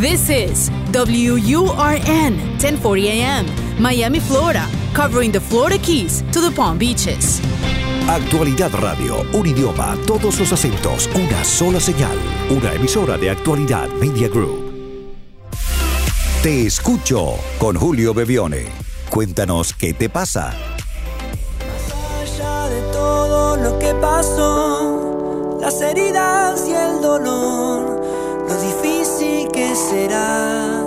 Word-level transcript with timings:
This 0.00 0.30
is 0.30 0.70
WURN 0.92 2.32
1040 2.56 3.08
AM, 3.10 3.44
Miami, 3.78 4.18
Florida, 4.18 4.66
covering 4.94 5.30
the 5.30 5.40
Florida 5.40 5.76
Keys 5.76 6.22
to 6.32 6.40
the 6.40 6.50
Palm 6.50 6.78
Beaches. 6.78 7.38
Actualidad 8.08 8.70
Radio, 8.80 9.22
un 9.34 9.46
idioma, 9.46 9.98
todos 10.06 10.40
los 10.40 10.50
acentos, 10.54 11.10
una 11.14 11.44
sola 11.44 11.78
señal. 11.80 12.16
Una 12.48 12.72
emisora 12.72 13.18
de 13.18 13.28
Actualidad 13.28 13.90
Media 14.00 14.28
Group. 14.28 14.72
Te 16.42 16.64
escucho 16.64 17.34
con 17.58 17.76
Julio 17.76 18.14
Bebione. 18.14 18.68
Cuéntanos 19.10 19.74
qué 19.74 19.92
te 19.92 20.08
pasa. 20.08 20.54
Más 21.58 22.40
allá 22.40 22.68
de 22.70 22.80
todo 22.90 23.56
lo 23.58 23.78
que 23.78 23.92
pasó, 24.00 25.58
las 25.60 25.78
heridas 25.82 26.66
y 26.66 26.72
el 26.72 27.02
dolor, 27.02 27.99
será. 29.88 30.84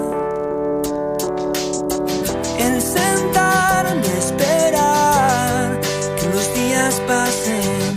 El 2.60 2.82
sentarme 2.82 4.08
a 4.08 4.18
esperar 4.18 5.82
que 6.20 6.28
los 6.30 6.54
días 6.54 7.02
pasen 7.08 7.96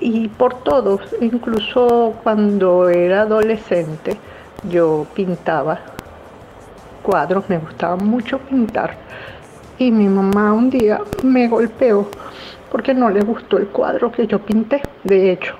y 0.00 0.28
por 0.28 0.62
todos, 0.62 1.00
incluso 1.20 2.14
cuando 2.22 2.88
era 2.88 3.22
adolescente, 3.22 4.16
yo 4.68 5.06
pintaba 5.14 5.80
cuadros, 7.02 7.48
me 7.48 7.58
gustaba 7.58 7.96
mucho 7.96 8.38
pintar. 8.38 8.96
Y 9.78 9.90
mi 9.90 10.08
mamá 10.08 10.52
un 10.52 10.70
día 10.70 11.00
me 11.22 11.48
golpeó 11.48 12.08
porque 12.70 12.94
no 12.94 13.10
le 13.10 13.20
gustó 13.20 13.58
el 13.58 13.68
cuadro 13.68 14.12
que 14.12 14.26
yo 14.26 14.38
pinté. 14.38 14.82
De 15.04 15.32
hecho, 15.32 15.54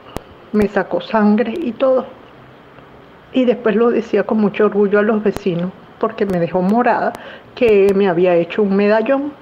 me 0.52 0.68
sacó 0.68 1.00
sangre 1.00 1.54
y 1.56 1.72
todo. 1.72 2.06
Y 3.32 3.44
después 3.44 3.76
lo 3.76 3.90
decía 3.90 4.24
con 4.24 4.38
mucho 4.38 4.66
orgullo 4.66 4.98
a 4.98 5.02
los 5.02 5.22
vecinos 5.22 5.70
porque 5.98 6.26
me 6.26 6.38
dejó 6.38 6.62
morada 6.62 7.12
que 7.54 7.92
me 7.94 8.08
había 8.08 8.34
hecho 8.34 8.62
un 8.62 8.76
medallón. 8.76 9.32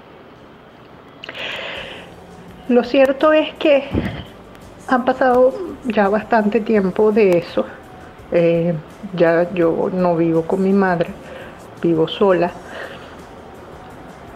Lo 2.69 2.83
cierto 2.83 3.33
es 3.33 3.55
que 3.55 3.85
han 4.89 5.05
pasado 5.05 5.55
ya 5.85 6.09
bastante 6.09 6.61
tiempo 6.61 7.13
de 7.13 7.39
eso. 7.39 7.65
Eh, 8.33 8.75
ya 9.15 9.53
yo 9.55 9.91
no 9.93 10.17
vivo 10.17 10.43
con 10.43 10.63
mi 10.63 10.73
madre, 10.73 11.11
vivo 11.81 12.09
sola. 12.09 12.51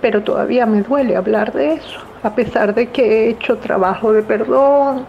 Pero 0.01 0.23
todavía 0.23 0.67
me 0.67 0.83
duele 0.83 1.17
hablar 1.17 1.53
de 1.53 1.75
eso, 1.75 2.01
a 2.23 2.35
pesar 2.35 2.75
de 2.75 2.89
que 2.89 3.03
he 3.03 3.31
hecho 3.31 3.59
trabajo 3.59 4.13
de 4.13 4.23
perdón, 4.23 5.07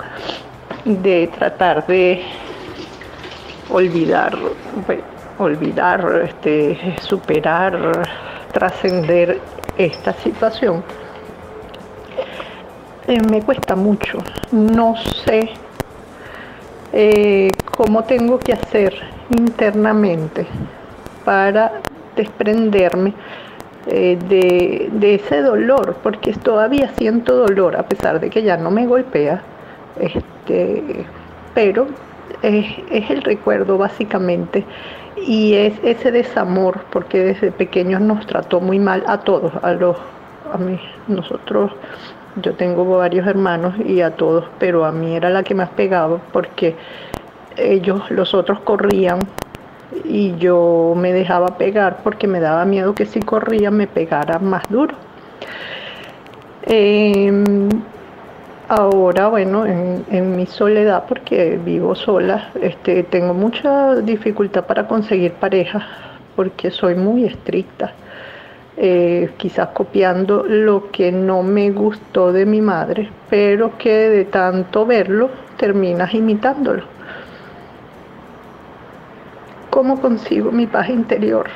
de 0.86 1.28
tratar 1.28 1.86
de 1.88 2.24
olvidar, 3.70 4.38
olvidar, 5.38 6.22
este, 6.26 6.96
superar, 7.02 8.08
trascender 8.52 9.40
esta 9.78 10.14
situación. 10.14 10.84
Eh, 13.08 13.20
me 13.30 13.42
cuesta 13.42 13.76
mucho. 13.76 14.20
No 14.52 14.96
sé 15.26 15.50
eh, 16.94 17.50
cómo 17.76 18.04
tengo 18.04 18.38
que 18.40 18.54
hacer 18.54 18.94
internamente 19.30 20.46
para 21.24 21.72
desprenderme 22.16 23.14
eh, 23.88 24.18
de, 24.30 24.90
de, 24.92 25.16
ese 25.16 25.42
dolor, 25.42 25.96
porque 26.04 26.34
todavía 26.34 26.90
siento 26.98 27.36
dolor 27.36 27.76
a 27.76 27.84
pesar 27.84 28.20
de 28.20 28.30
que 28.30 28.44
ya 28.44 28.58
no 28.58 28.70
me 28.70 28.86
golpea, 28.86 29.42
este, 30.00 31.06
pero 31.54 31.88
es, 32.42 32.66
es 32.92 33.10
el 33.10 33.24
recuerdo 33.24 33.78
básicamente 33.78 34.66
y 35.18 35.54
es 35.54 35.74
ese 35.84 36.12
desamor, 36.12 36.82
porque 36.92 37.20
desde 37.20 37.52
pequeños 37.52 38.02
nos 38.02 38.26
trató 38.28 38.60
muy 38.60 38.80
mal 38.80 39.04
a 39.08 39.20
todos, 39.20 39.52
a 39.64 39.74
los, 39.74 39.98
a 40.54 40.58
mí, 40.58 40.80
nosotros 41.08 41.72
yo 42.42 42.54
tengo 42.54 42.86
varios 42.86 43.28
hermanos 43.28 43.76
y 43.86 44.02
a 44.02 44.12
todos, 44.12 44.46
pero 44.60 44.86
a 44.86 44.92
mí 44.92 45.16
era 45.16 45.30
la 45.30 45.44
que 45.44 45.56
más 45.56 45.70
pegaba 45.70 46.20
porque 46.32 46.76
ellos, 47.58 48.10
los 48.10 48.34
otros 48.34 48.60
corrían 48.62 49.20
y 50.04 50.36
yo 50.38 50.94
me 50.96 51.14
dejaba 51.14 51.58
pegar 51.58 52.00
porque 52.04 52.28
me 52.28 52.40
daba 52.40 52.66
miedo 52.66 52.96
que 52.96 53.06
si 53.06 53.20
corría 53.20 53.72
me 53.72 53.88
pegara 53.88 54.40
más 54.40 54.64
duro. 54.70 54.96
Eh, 56.64 57.32
ahora, 58.68 59.28
bueno, 59.28 59.66
en, 59.66 60.06
en, 60.10 60.36
mi 60.36 60.46
soledad, 60.46 61.06
porque 61.08 61.60
vivo 61.64 61.96
sola, 61.96 62.52
este, 62.62 63.04
tengo 63.04 63.34
mucha 63.34 63.96
dificultad 63.96 64.66
para 64.66 64.88
conseguir 64.88 65.34
pareja 65.34 65.88
porque 66.36 66.72
soy 66.72 66.96
muy 66.96 67.26
estricta 67.26 67.94
eh, 68.78 69.32
quizás 69.38 69.70
copiando 69.70 70.44
lo 70.44 70.90
que 70.92 71.12
no 71.12 71.44
me 71.44 71.72
gustó 71.72 72.32
de 72.32 72.46
mi 72.46 72.62
madre, 72.62 73.10
pero 73.30 73.78
que 73.78 73.92
de 73.92 74.26
tanto 74.26 74.86
verlo 74.86 75.30
terminas 75.58 76.14
imitándolo. 76.14 76.84
¿Cómo 79.72 80.00
consigo 80.00 80.52
mi 80.52 80.68
paz 80.68 80.90
interior? 80.90 81.48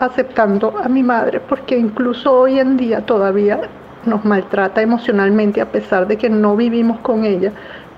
Aceptando 0.00 0.76
a 0.82 0.88
mi 0.88 1.02
madre, 1.02 1.40
porque 1.40 1.78
incluso 1.78 2.32
hoy 2.32 2.58
en 2.58 2.76
día 2.76 3.04
todavía 3.04 3.60
nos 4.06 4.24
maltrata 4.24 4.80
emocionalmente, 4.80 5.60
a 5.60 5.70
pesar 5.70 6.08
de 6.08 6.16
que 6.16 6.30
no 6.30 6.56
vivimos 6.56 6.98
con 7.00 7.24
ella, 7.24 7.52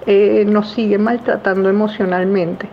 eh, 0.05 0.45
nos 0.47 0.71
sigue 0.71 0.99
maltratando 0.99 1.69
emocionalmente 1.69 2.69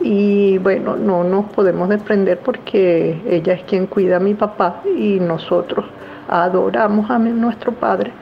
y 0.00 0.58
bueno, 0.58 0.96
no 0.96 1.24
nos 1.24 1.46
podemos 1.46 1.88
desprender 1.88 2.38
porque 2.38 3.20
ella 3.26 3.54
es 3.54 3.62
quien 3.64 3.86
cuida 3.86 4.18
a 4.18 4.20
mi 4.20 4.34
papá 4.34 4.82
y 4.96 5.18
nosotros 5.18 5.86
adoramos 6.28 7.10
a 7.10 7.18
nuestro 7.18 7.72
padre, 7.72 8.12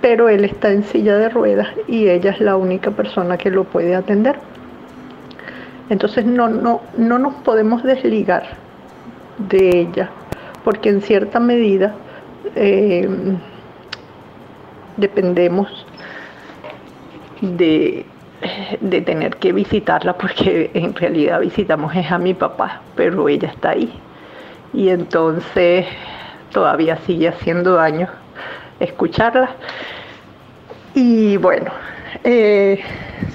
pero 0.00 0.28
él 0.28 0.44
está 0.44 0.70
en 0.72 0.82
silla 0.82 1.16
de 1.16 1.28
ruedas 1.28 1.68
y 1.86 2.08
ella 2.08 2.32
es 2.32 2.40
la 2.40 2.56
única 2.56 2.90
persona 2.90 3.36
que 3.36 3.50
lo 3.50 3.64
puede 3.64 3.94
atender. 3.94 4.36
Entonces 5.88 6.24
no, 6.24 6.48
no, 6.48 6.80
no 6.96 7.18
nos 7.18 7.34
podemos 7.36 7.82
desligar 7.82 8.44
de 9.38 9.80
ella, 9.80 10.10
porque 10.64 10.88
en 10.88 11.02
cierta 11.02 11.38
medida 11.38 11.94
eh, 12.54 13.08
dependemos 14.96 15.86
de, 17.40 18.04
de, 18.80 19.00
tener 19.02 19.36
que 19.36 19.52
visitarla, 19.52 20.14
porque 20.14 20.70
en 20.74 20.94
realidad 20.94 21.40
visitamos 21.40 21.94
es 21.94 22.10
a 22.10 22.18
mi 22.18 22.34
papá, 22.34 22.80
pero 22.96 23.28
ella 23.28 23.48
está 23.48 23.70
ahí. 23.70 23.92
Y 24.72 24.88
entonces 24.88 25.86
todavía 26.50 26.96
sigue 27.06 27.28
haciendo 27.28 27.74
daño 27.74 28.08
escucharla. 28.80 29.50
Y 30.94 31.36
bueno, 31.36 31.70
eh, 32.24 32.80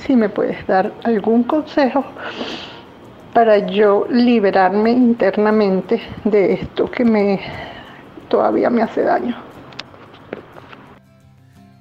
si 0.06 0.16
me 0.16 0.30
puedes 0.30 0.66
dar 0.68 0.94
algún 1.04 1.44
consejo 1.44 2.04
para 3.34 3.68
yo 3.68 4.08
liberarme 4.10 4.92
internamente 4.92 6.02
de 6.24 6.54
esto 6.54 6.90
que 6.90 7.06
me 7.06 7.40
todavía 8.30 8.70
me 8.70 8.82
hace 8.82 9.02
daño. 9.02 9.36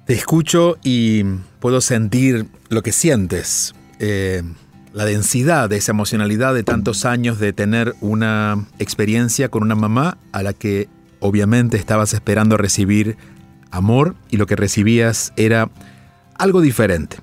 Te 0.05 0.13
escucho 0.13 0.77
y 0.83 1.23
puedo 1.59 1.79
sentir 1.79 2.47
lo 2.69 2.81
que 2.83 2.91
sientes, 2.91 3.73
eh, 3.99 4.43
la 4.93 5.05
densidad 5.05 5.69
de 5.69 5.77
esa 5.77 5.93
emocionalidad 5.93 6.53
de 6.53 6.63
tantos 6.63 7.05
años 7.05 7.39
de 7.39 7.53
tener 7.53 7.95
una 8.01 8.65
experiencia 8.79 9.49
con 9.49 9.63
una 9.63 9.75
mamá 9.75 10.17
a 10.33 10.43
la 10.43 10.53
que 10.53 10.89
obviamente 11.19 11.77
estabas 11.77 12.13
esperando 12.13 12.57
recibir 12.57 13.15
amor 13.69 14.15
y 14.29 14.37
lo 14.37 14.47
que 14.47 14.57
recibías 14.57 15.31
era 15.37 15.69
algo 16.37 16.61
diferente. 16.61 17.17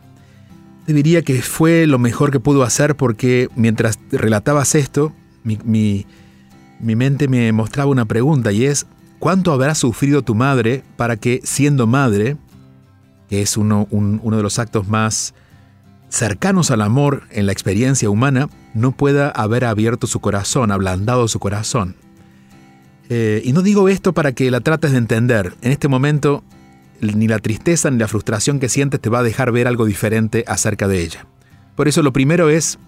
Te 0.86 0.92
diría 0.92 1.22
que 1.22 1.42
fue 1.42 1.86
lo 1.86 1.98
mejor 1.98 2.30
que 2.30 2.40
pudo 2.40 2.62
hacer 2.62 2.96
porque 2.96 3.48
mientras 3.54 3.98
relatabas 4.10 4.74
esto, 4.74 5.12
mi, 5.42 6.06
mente 6.80 7.28
me 7.28 7.52
mostraba 7.52 7.90
una 7.90 8.06
pregunta 8.06 8.52
y 8.52 8.64
es, 8.64 8.86
¿cuánto 9.18 9.52
habrá 9.52 9.74
sufrido 9.74 10.22
tu 10.22 10.34
madre 10.34 10.82
para 10.96 11.16
que 11.16 11.40
siendo 11.44 11.86
madre, 11.86 12.36
que 13.28 13.42
es 13.42 13.56
uno, 13.56 13.86
uno 13.90 14.36
de 14.36 14.42
los 14.42 14.58
actos 14.58 14.88
más 14.88 15.34
cercanos 16.08 16.70
al 16.70 16.80
amor 16.80 17.24
en 17.30 17.46
la 17.46 17.52
experiencia 17.52 18.08
humana, 18.08 18.48
no 18.72 18.92
pueda 18.92 19.28
haber 19.28 19.64
abierto 19.66 20.06
su 20.06 20.20
corazón, 20.20 20.70
ablandado 20.70 21.28
su 21.28 21.38
corazón? 21.38 21.96
Eh, 23.10 23.42
y 23.44 23.52
no 23.52 23.62
digo 23.62 23.88
esto 23.88 24.12
para 24.12 24.32
que 24.32 24.50
la 24.50 24.60
trates 24.60 24.92
de 24.92 24.98
entender. 24.98 25.54
En 25.62 25.72
este 25.72 25.88
momento, 25.88 26.44
ni 27.00 27.28
la 27.28 27.38
tristeza 27.38 27.90
ni 27.90 27.98
la 27.98 28.08
frustración 28.08 28.60
que 28.60 28.68
sientes 28.68 29.00
te 29.00 29.10
va 29.10 29.20
a 29.20 29.22
dejar 29.22 29.52
ver 29.52 29.66
algo 29.66 29.84
diferente 29.84 30.44
acerca 30.46 30.88
de 30.88 31.02
ella. 31.02 31.26
Por 31.76 31.88
eso 31.88 32.02
lo 32.02 32.12
primero 32.12 32.50
es, 32.50 32.78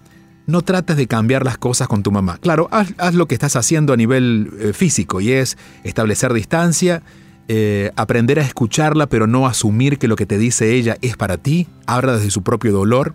no 0.47 0.61
trates 0.61 0.97
de 0.97 1.07
cambiar 1.07 1.45
las 1.45 1.57
cosas 1.57 1.87
con 1.87 2.03
tu 2.03 2.11
mamá. 2.11 2.37
Claro, 2.37 2.67
haz, 2.71 3.13
lo 3.13 3.27
que 3.27 3.35
estás 3.35 3.55
haciendo 3.55 3.93
a 3.93 3.97
nivel 3.97 4.51
eh, 4.59 4.73
físico 4.73 5.21
y 5.21 5.31
es 5.31 5.57
establecer 5.83 6.33
distancia, 6.33 7.03
eh, 7.47 7.91
aprender 7.95 8.39
a 8.39 8.43
escucharla 8.43 9.07
pero 9.07 9.27
no 9.27 9.47
asumir 9.47 9.97
que 9.97 10.07
lo 10.07 10.15
que 10.15 10.25
te 10.25 10.37
dice 10.37 10.75
ella 10.75 10.97
es 11.01 11.17
para 11.17 11.37
ti, 11.37 11.67
habla 11.85 12.17
desde 12.17 12.31
su 12.31 12.43
propio 12.43 12.71
dolor. 12.71 13.13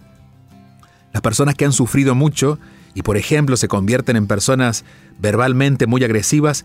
Las 1.13 1.23
personas 1.23 1.55
que 1.55 1.65
han 1.65 1.73
sufrido 1.73 2.15
mucho 2.15 2.59
y 2.95 3.03
por 3.03 3.17
ejemplo 3.17 3.57
se 3.57 3.69
convierten 3.69 4.17
en 4.17 4.27
personas 4.27 4.85
verbalmente 5.19 5.87
muy 5.87 6.03
agresivas, 6.05 6.65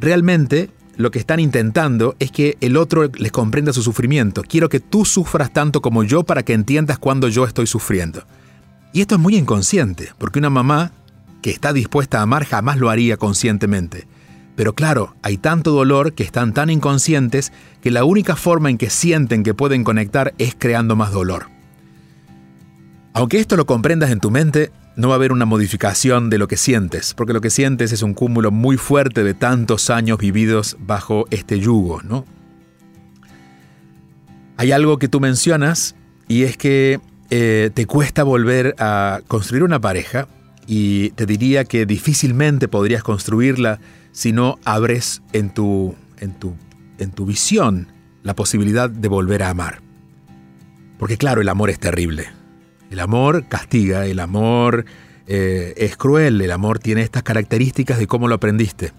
Realmente 0.00 0.70
lo 0.96 1.10
que 1.10 1.18
están 1.18 1.40
intentando 1.40 2.16
es 2.18 2.30
que 2.30 2.56
el 2.60 2.76
otro 2.76 3.10
les 3.18 3.32
comprenda 3.32 3.72
su 3.72 3.82
sufrimiento. 3.82 4.42
Quiero 4.42 4.68
que 4.68 4.80
tú 4.80 5.04
sufras 5.04 5.52
tanto 5.52 5.82
como 5.82 6.04
yo 6.04 6.22
para 6.22 6.42
que 6.42 6.54
entiendas 6.54 6.98
cuando 6.98 7.28
yo 7.28 7.44
estoy 7.44 7.66
sufriendo. 7.66 8.24
Y 8.92 9.02
esto 9.02 9.16
es 9.16 9.20
muy 9.20 9.36
inconsciente, 9.36 10.10
porque 10.18 10.38
una 10.38 10.50
mamá 10.50 10.92
que 11.42 11.50
está 11.50 11.72
dispuesta 11.72 12.18
a 12.18 12.22
amar 12.22 12.44
jamás 12.44 12.78
lo 12.78 12.88
haría 12.88 13.18
conscientemente. 13.18 14.06
Pero 14.56 14.74
claro, 14.74 15.14
hay 15.22 15.36
tanto 15.36 15.72
dolor 15.72 16.14
que 16.14 16.22
están 16.22 16.54
tan 16.54 16.70
inconscientes 16.70 17.52
que 17.82 17.90
la 17.90 18.04
única 18.04 18.36
forma 18.36 18.70
en 18.70 18.78
que 18.78 18.88
sienten 18.88 19.42
que 19.42 19.52
pueden 19.52 19.84
conectar 19.84 20.32
es 20.38 20.56
creando 20.58 20.96
más 20.96 21.12
dolor. 21.12 21.48
Aunque 23.12 23.38
esto 23.38 23.56
lo 23.56 23.66
comprendas 23.66 24.10
en 24.10 24.20
tu 24.20 24.30
mente, 24.30 24.72
no 24.96 25.08
va 25.08 25.14
a 25.14 25.16
haber 25.16 25.32
una 25.32 25.44
modificación 25.44 26.30
de 26.30 26.38
lo 26.38 26.48
que 26.48 26.56
sientes, 26.56 27.14
porque 27.14 27.34
lo 27.34 27.40
que 27.40 27.50
sientes 27.50 27.92
es 27.92 28.02
un 28.02 28.14
cúmulo 28.14 28.50
muy 28.50 28.78
fuerte 28.78 29.22
de 29.22 29.34
tantos 29.34 29.90
años 29.90 30.18
vividos 30.18 30.76
bajo 30.80 31.26
este 31.30 31.60
yugo, 31.60 32.00
¿no? 32.02 32.24
Hay 34.56 34.72
algo 34.72 34.98
que 34.98 35.08
tú 35.08 35.20
mencionas 35.20 35.94
y 36.28 36.44
es 36.44 36.56
que 36.56 36.98
eh, 37.28 37.70
te 37.74 37.86
cuesta 37.86 38.22
volver 38.22 38.74
a 38.78 39.20
construir 39.28 39.62
una 39.62 39.80
pareja 39.80 40.28
y 40.66 41.10
te 41.10 41.26
diría 41.26 41.64
que 41.64 41.84
difícilmente 41.84 42.66
podrías 42.66 43.02
construirla 43.02 43.78
si 44.12 44.32
no 44.32 44.58
abres 44.64 45.22
en 45.34 45.52
tu, 45.52 45.94
en 46.18 46.32
tu, 46.32 46.54
en 46.98 47.10
tu 47.10 47.26
visión 47.26 47.88
la 48.22 48.34
posibilidad 48.34 48.88
de 48.88 49.08
volver 49.08 49.42
a 49.42 49.50
amar. 49.50 49.82
Porque 50.98 51.18
claro, 51.18 51.42
el 51.42 51.50
amor 51.50 51.68
es 51.68 51.78
terrible. 51.78 52.35
El 52.96 53.00
amor 53.00 53.44
castiga, 53.46 54.06
el 54.06 54.18
amor 54.20 54.86
eh, 55.26 55.74
es 55.76 55.98
cruel, 55.98 56.40
el 56.40 56.50
amor 56.50 56.78
tiene 56.78 57.02
estas 57.02 57.22
características 57.22 57.98
de 57.98 58.06
cómo 58.06 58.26
lo 58.26 58.36
aprendiste. 58.36 58.94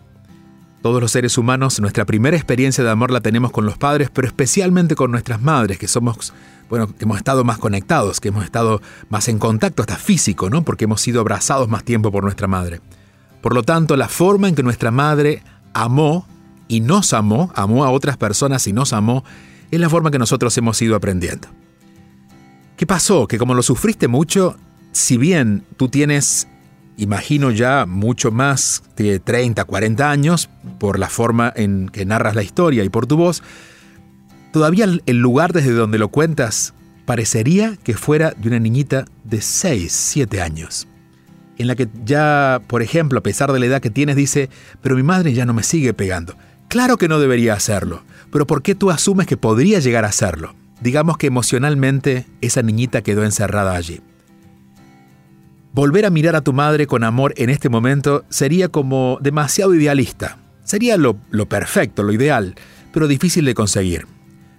Todos 0.84 1.02
los 1.02 1.12
seres 1.12 1.36
humanos, 1.36 1.80
nuestra 1.80 2.06
primera 2.06 2.38
experiencia 2.38 2.84
de 2.84 2.92
amor 2.92 3.10
la 3.10 3.22
tenemos 3.22 3.50
con 3.50 3.66
los 3.66 3.80
padres, 3.80 4.12
pero 4.14 4.28
especialmente 4.28 4.94
con 4.94 5.10
nuestras 5.10 5.42
madres, 5.42 5.80
que 5.80 5.88
somos, 5.88 6.32
bueno, 6.70 6.96
que 6.96 7.06
hemos 7.06 7.18
estado 7.18 7.44
más 7.44 7.58
conectados, 7.58 8.20
que 8.20 8.28
hemos 8.28 8.46
estado 8.46 8.84
más 9.10 9.28
en 9.30 9.40
contacto, 9.40 9.82
hasta 9.82 9.96
físico, 9.96 10.52
¿no? 10.52 10.62
Porque 10.62 10.86
hemos 10.86 11.02
sido 11.02 11.20
abrazados 11.20 11.68
más 11.68 11.84
tiempo 11.84 12.12
por 12.12 12.24
nuestra 12.24 12.46
madre. 12.46 12.82
Por 13.42 13.56
lo 13.56 13.64
tanto, 13.64 13.98
la 13.98 14.10
forma 14.10 14.48
en 14.48 14.54
que 14.54 14.62
nuestra 14.62 14.92
madre 14.92 15.42
amó 15.74 16.28
y 16.68 16.82
nos 16.82 17.14
amó, 17.14 17.52
amó 17.56 17.84
a 17.84 17.90
otras 17.90 18.16
personas 18.16 18.68
y 18.68 18.74
nos 18.74 18.94
amó, 18.94 19.24
es 19.72 19.80
la 19.80 19.90
forma 19.90 20.12
que 20.12 20.20
nosotros 20.20 20.56
hemos 20.60 20.80
ido 20.84 20.96
aprendiendo. 20.96 21.48
¿Qué 22.78 22.86
pasó? 22.86 23.28
Que 23.28 23.40
como 23.40 23.56
lo 23.56 23.64
sufriste 23.64 24.08
mucho, 24.08 24.56
si 24.92 25.18
bien 25.18 25.64
tú 25.78 25.90
tienes, 25.90 26.48
imagino 26.96 27.50
ya, 27.50 27.88
mucho 27.88 28.32
más 28.32 28.84
de 28.96 29.20
30, 29.20 29.64
40 29.64 30.12
años, 30.12 30.48
por 30.78 31.00
la 31.00 31.10
forma 31.10 31.52
en 31.56 31.90
que 31.90 32.06
narras 32.06 32.36
la 32.36 32.44
historia 32.44 32.84
y 32.84 32.90
por 32.90 33.08
tu 33.08 33.18
voz, 33.18 33.42
todavía 34.54 34.86
el 34.86 35.18
lugar 35.18 35.54
desde 35.54 35.72
donde 35.72 35.98
lo 35.98 36.10
cuentas 36.10 36.76
parecería 37.06 37.78
que 37.84 37.96
fuera 37.96 38.36
de 38.38 38.48
una 38.48 38.60
niñita 38.60 39.06
de 39.24 39.42
6, 39.42 39.92
7 39.92 40.40
años, 40.40 40.88
en 41.58 41.66
la 41.66 41.76
que 41.76 41.88
ya, 42.06 42.62
por 42.68 42.84
ejemplo, 42.84 43.18
a 43.18 43.24
pesar 43.24 43.52
de 43.54 43.60
la 43.60 43.66
edad 43.66 43.82
que 43.82 43.90
tienes, 43.90 44.16
dice, 44.16 44.52
pero 44.84 44.96
mi 44.96 45.02
madre 45.02 45.34
ya 45.34 45.48
no 45.48 45.54
me 45.56 45.64
sigue 45.64 45.96
pegando. 45.96 46.36
Claro 46.68 46.98
que 46.98 47.08
no 47.08 47.18
debería 47.18 47.56
hacerlo, 47.56 48.04
pero 48.32 48.46
¿por 48.46 48.62
qué 48.62 48.76
tú 48.76 48.92
asumes 48.92 49.26
que 49.26 49.36
podría 49.36 49.80
llegar 49.80 50.06
a 50.06 50.10
hacerlo? 50.10 50.54
Digamos 50.82 51.18
que 51.18 51.28
emocionalmente 51.28 52.26
esa 52.42 52.62
niñita 52.62 53.02
quedó 53.02 53.24
encerrada 53.24 53.76
allí. 53.76 54.02
Volver 55.74 56.06
a 56.06 56.10
mirar 56.10 56.36
a 56.36 56.42
tu 56.42 56.54
madre 56.54 56.88
con 56.88 57.04
amor 57.04 57.34
en 57.38 57.50
este 57.50 57.70
momento 57.70 58.26
sería 58.30 58.68
como 58.70 59.20
demasiado 59.22 59.76
idealista. 59.76 60.38
Sería 60.64 60.98
lo, 60.98 61.18
perfecto, 61.48 62.04
lo 62.04 62.12
ideal, 62.12 62.56
pero 62.92 63.08
difícil 63.08 63.46
de 63.46 63.54
conseguir. 63.54 64.08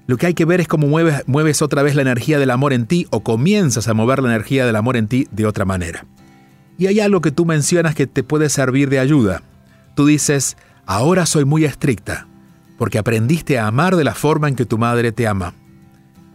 Lo 0.06 0.16
que 0.16 0.26
hay 0.26 0.34
que 0.34 0.44
ver 0.44 0.60
es 0.60 0.68
cómo 0.68 0.86
mueves, 0.86 1.24
mueves 1.26 1.60
otra 1.60 1.82
vez 1.82 1.94
la 1.94 2.02
energía 2.02 2.38
del 2.38 2.50
amor 2.50 2.72
en 2.72 2.86
ti 2.86 3.06
o 3.10 3.24
comienzas 3.24 3.88
a 3.88 3.94
mover 3.94 4.22
la 4.22 4.30
energía 4.30 4.64
del 4.64 4.76
amor 4.76 4.96
en 4.96 5.08
ti 5.08 5.26
de 5.30 5.44
otra 5.44 5.64
manera. 5.64 6.06
Y 6.78 6.86
hay 6.86 7.00
algo 7.00 7.20
que 7.20 7.32
tú 7.32 7.44
mencionas 7.44 7.94
que 7.94 8.06
te 8.06 8.22
puede 8.22 8.48
servir 8.48 8.88
de 8.88 9.00
ayuda. 9.00 9.42
Tú 9.96 10.06
dices, 10.06 10.56
ahora 10.86 11.26
soy 11.26 11.44
muy 11.44 11.64
estricta, 11.64 12.28
porque 12.78 12.98
aprendiste 12.98 13.58
a 13.58 13.66
amar 13.66 13.96
de 13.96 14.04
la 14.04 14.14
forma 14.14 14.48
en 14.48 14.54
que 14.54 14.64
tu 14.64 14.78
madre 14.78 15.10
te 15.10 15.26
ama. 15.26 15.52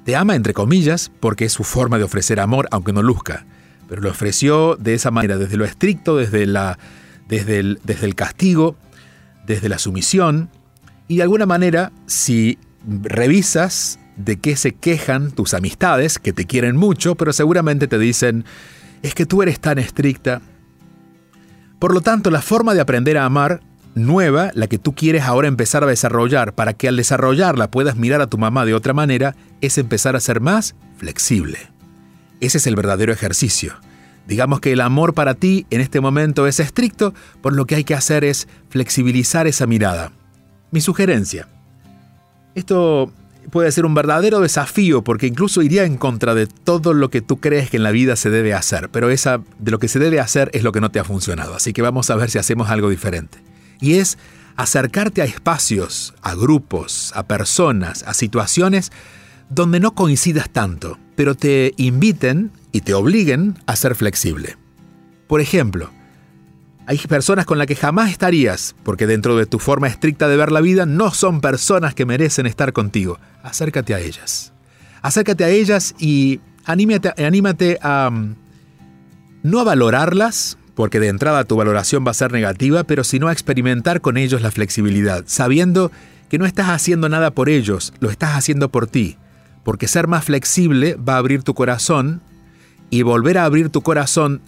Te 0.06 0.16
ama 0.16 0.36
entre 0.36 0.54
comillas 0.54 1.12
porque 1.20 1.46
es 1.46 1.54
su 1.54 1.64
forma 1.64 1.98
de 1.98 2.04
ofrecer 2.04 2.40
amor 2.40 2.68
aunque 2.72 2.94
no 2.94 3.02
luzca, 3.02 3.46
pero 3.88 4.02
lo 4.02 4.10
ofreció 4.10 4.76
de 4.76 4.94
esa 4.94 5.12
manera, 5.12 5.38
desde 5.38 5.58
lo 5.58 5.66
estricto, 5.66 6.18
desde, 6.18 6.46
la, 6.46 6.78
desde, 7.28 7.60
el, 7.60 7.80
desde 7.84 8.06
el 8.06 8.16
castigo, 8.16 8.76
desde 9.46 9.70
la 9.70 9.78
sumisión, 9.78 10.50
y 11.08 11.18
de 11.18 11.24
alguna 11.24 11.46
manera, 11.46 11.92
si 12.06 12.58
revisas 12.86 14.00
de 14.18 14.38
qué 14.38 14.56
se 14.56 14.74
quejan 14.74 15.32
tus 15.32 15.54
amistades, 15.54 16.20
que 16.20 16.34
te 16.34 16.46
quieren 16.46 16.76
mucho, 16.76 17.16
pero 17.16 17.34
seguramente 17.34 17.88
te 17.88 17.98
dicen, 17.98 18.46
es 19.02 19.16
que 19.16 19.26
tú 19.26 19.42
eres 19.42 19.60
tan 19.60 19.80
estricta. 19.80 20.42
Por 21.80 21.94
lo 21.94 22.02
tanto, 22.02 22.30
la 22.30 22.42
forma 22.42 22.74
de 22.74 22.82
aprender 22.82 23.18
a 23.18 23.26
amar 23.26 23.62
nueva, 23.96 24.52
la 24.54 24.68
que 24.68 24.78
tú 24.78 24.94
quieres 24.96 25.24
ahora 25.24 25.48
empezar 25.48 25.84
a 25.84 25.88
desarrollar, 25.88 26.54
para 26.54 26.74
que 26.74 26.88
al 26.88 26.98
desarrollarla 26.98 27.70
puedas 27.72 27.96
mirar 27.96 28.22
a 28.22 28.28
tu 28.28 28.38
mamá 28.38 28.66
de 28.66 28.74
otra 28.74 28.94
manera, 28.94 29.36
es 29.62 29.78
empezar 29.78 30.16
a 30.16 30.20
ser 30.20 30.42
más 30.42 30.76
flexible. 30.98 31.58
Ese 32.40 32.58
es 32.58 32.68
el 32.68 32.76
verdadero 32.76 33.14
ejercicio. 33.14 33.74
Digamos 34.28 34.62
que 34.62 34.72
el 34.72 34.82
amor 34.82 35.14
para 35.14 35.36
ti 35.36 35.66
en 35.70 35.82
este 35.82 36.00
momento 36.00 36.48
es 36.48 36.60
estricto, 36.60 37.14
por 37.42 37.54
lo 37.54 37.66
que 37.66 37.76
hay 37.76 37.84
que 37.84 37.94
hacer 37.94 38.24
es 38.24 38.48
flexibilizar 38.70 39.48
esa 39.48 39.68
mirada. 39.68 40.12
Mi 40.72 40.82
sugerencia, 40.82 41.48
Esto 42.56 43.12
puede 43.52 43.72
ser 43.72 43.86
un 43.86 43.94
verdadero 43.94 44.40
desafío 44.40 45.04
porque 45.04 45.28
incluso 45.28 45.62
iría 45.62 45.84
en 45.84 45.98
contra 45.98 46.34
de 46.36 46.48
todo 46.48 46.94
lo 46.94 47.10
que 47.10 47.22
tú 47.22 47.40
crees 47.40 47.70
que 47.70 47.78
en 47.78 47.84
la 47.84 47.92
vida 47.92 48.16
se 48.16 48.30
debe 48.30 48.54
hacer, 48.54 48.90
pero 48.90 49.10
esa 49.10 49.42
de 49.60 49.72
lo 49.72 49.80
que 49.80 49.88
se 49.88 50.00
debe 50.00 50.20
hacer 50.20 50.50
es 50.54 50.64
lo 50.64 50.72
que 50.72 50.82
no 50.82 50.92
te 50.92 51.00
ha 51.00 51.04
funcionado, 51.04 51.56
así 51.56 51.74
que 51.74 51.82
vamos 51.82 52.10
a 52.10 52.16
ver 52.16 52.30
si 52.30 52.38
hacemos 52.38 52.70
algo 52.70 52.90
diferente. 52.90 53.53
Y 53.84 53.96
es 53.96 54.18
acercarte 54.56 55.22
a 55.22 55.26
espacios, 55.26 56.14
a 56.22 56.36
grupos, 56.36 57.12
a 57.16 57.24
personas, 57.24 58.04
a 58.04 58.14
situaciones 58.14 58.94
donde 59.50 59.82
no 59.82 59.94
coincidas 59.94 60.50
tanto, 60.50 60.98
pero 61.18 61.36
te 61.36 61.74
inviten 61.76 62.52
y 62.72 62.80
te 62.80 62.94
obliguen 62.94 63.60
a 63.66 63.76
ser 63.76 63.96
flexible. 63.96 64.56
Por 65.28 65.42
ejemplo, 65.42 65.92
hay 66.86 66.98
personas 66.98 67.46
con 67.46 67.58
las 67.58 67.68
que 67.68 67.76
jamás 67.76 68.10
estarías, 68.10 68.74
porque 68.84 69.06
dentro 69.06 69.36
de 69.36 69.48
tu 69.48 69.60
forma 69.60 69.90
estricta 69.90 70.30
de 70.30 70.38
ver 70.38 70.54
la 70.54 70.62
vida 70.62 70.86
no 70.86 71.12
son 71.12 71.42
personas 71.42 71.94
que 71.94 72.06
merecen 72.06 72.46
estar 72.46 72.72
contigo. 72.72 73.20
Acércate 73.44 73.94
a 73.94 74.00
ellas. 74.00 74.54
Acércate 75.02 75.44
a 75.44 75.50
ellas 75.50 75.94
y 76.00 76.40
anímate, 76.64 77.14
anímate 77.22 77.80
a 77.82 78.10
mm, 78.10 78.36
no 79.44 79.66
valorarlas, 79.66 80.58
porque 80.76 81.00
de 81.00 81.08
entrada 81.08 81.44
tu 81.44 81.56
valoración 81.56 82.06
va 82.06 82.12
a 82.12 82.16
ser 82.16 82.32
negativa, 82.32 82.84
pero 82.84 83.04
sino 83.04 83.28
a 83.28 83.34
experimentar 83.34 84.02
con 84.02 84.18
ellos 84.18 84.42
la 84.42 84.52
flexibilidad, 84.52 85.24
sabiendo 85.28 85.92
que 86.30 86.38
no 86.38 86.46
estás 86.46 86.70
haciendo 86.70 87.10
nada 87.10 87.32
por 87.32 87.50
ellos, 87.50 87.94
lo 88.00 88.10
estás 88.10 88.36
haciendo 88.36 88.70
por 88.70 88.88
ti, 88.88 89.18
porque 89.64 89.88
ser 89.88 90.08
más 90.08 90.26
flexible 90.26 90.96
va 90.96 91.16
a 91.16 91.18
abrir 91.18 91.44
tu 91.44 91.54
corazón 91.54 92.22
y 92.90 93.04
volver 93.04 93.38
a 93.38 93.46
abrir 93.46 93.70
tu 93.70 93.82
corazón 93.82 94.42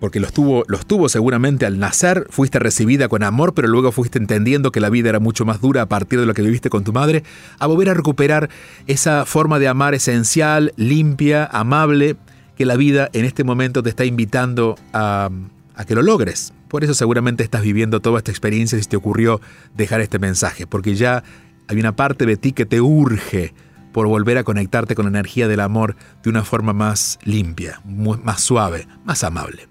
porque 0.00 0.18
los 0.18 0.32
tuvo, 0.32 0.64
los 0.66 0.86
tuvo 0.86 1.08
seguramente 1.10 1.66
al 1.66 1.78
nacer, 1.78 2.26
fuiste 2.30 2.58
recibida 2.58 3.08
con 3.08 3.22
amor, 3.22 3.52
pero 3.52 3.68
luego 3.68 3.92
fuiste 3.92 4.18
entendiendo 4.18 4.72
que 4.72 4.80
la 4.80 4.88
vida 4.88 5.10
era 5.10 5.20
mucho 5.20 5.44
más 5.44 5.60
dura 5.60 5.82
a 5.82 5.86
partir 5.86 6.18
de 6.18 6.26
lo 6.26 6.32
que 6.32 6.42
viviste 6.42 6.70
con 6.70 6.84
tu 6.84 6.92
madre, 6.92 7.22
a 7.58 7.66
volver 7.66 7.90
a 7.90 7.94
recuperar 7.94 8.48
esa 8.86 9.26
forma 9.26 9.58
de 9.58 9.68
amar 9.68 9.94
esencial, 9.94 10.72
limpia, 10.76 11.44
amable, 11.44 12.16
que 12.56 12.64
la 12.64 12.76
vida 12.76 13.10
en 13.12 13.26
este 13.26 13.44
momento 13.44 13.82
te 13.82 13.90
está 13.90 14.06
invitando 14.06 14.76
a, 14.92 15.30
a 15.74 15.84
que 15.84 15.94
lo 15.94 16.02
logres. 16.02 16.52
Por 16.68 16.84
eso 16.84 16.94
seguramente 16.94 17.42
estás 17.42 17.62
viviendo 17.62 18.00
toda 18.00 18.18
esta 18.18 18.30
experiencia 18.30 18.78
y 18.78 18.82
te 18.82 18.96
ocurrió 18.96 19.40
dejar 19.74 20.00
este 20.00 20.18
mensaje, 20.18 20.66
porque 20.66 20.94
ya 20.94 21.22
hay 21.68 21.78
una 21.78 21.96
parte 21.96 22.26
de 22.26 22.36
ti 22.36 22.52
que 22.52 22.66
te 22.66 22.80
urge 22.80 23.54
por 23.92 24.06
volver 24.06 24.38
a 24.38 24.44
conectarte 24.44 24.94
con 24.94 25.06
la 25.06 25.10
energía 25.10 25.48
del 25.48 25.60
amor 25.60 25.96
de 26.22 26.30
una 26.30 26.44
forma 26.44 26.72
más 26.72 27.18
limpia, 27.24 27.80
más 27.84 28.40
suave, 28.40 28.86
más 29.04 29.24
amable. 29.24 29.68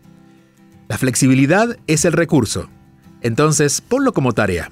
La 0.87 0.97
flexibilidad 0.97 1.77
es 1.87 2.05
el 2.05 2.13
recurso. 2.13 2.69
Entonces, 3.21 3.81
ponlo 3.81 4.13
como 4.13 4.33
tarea. 4.33 4.71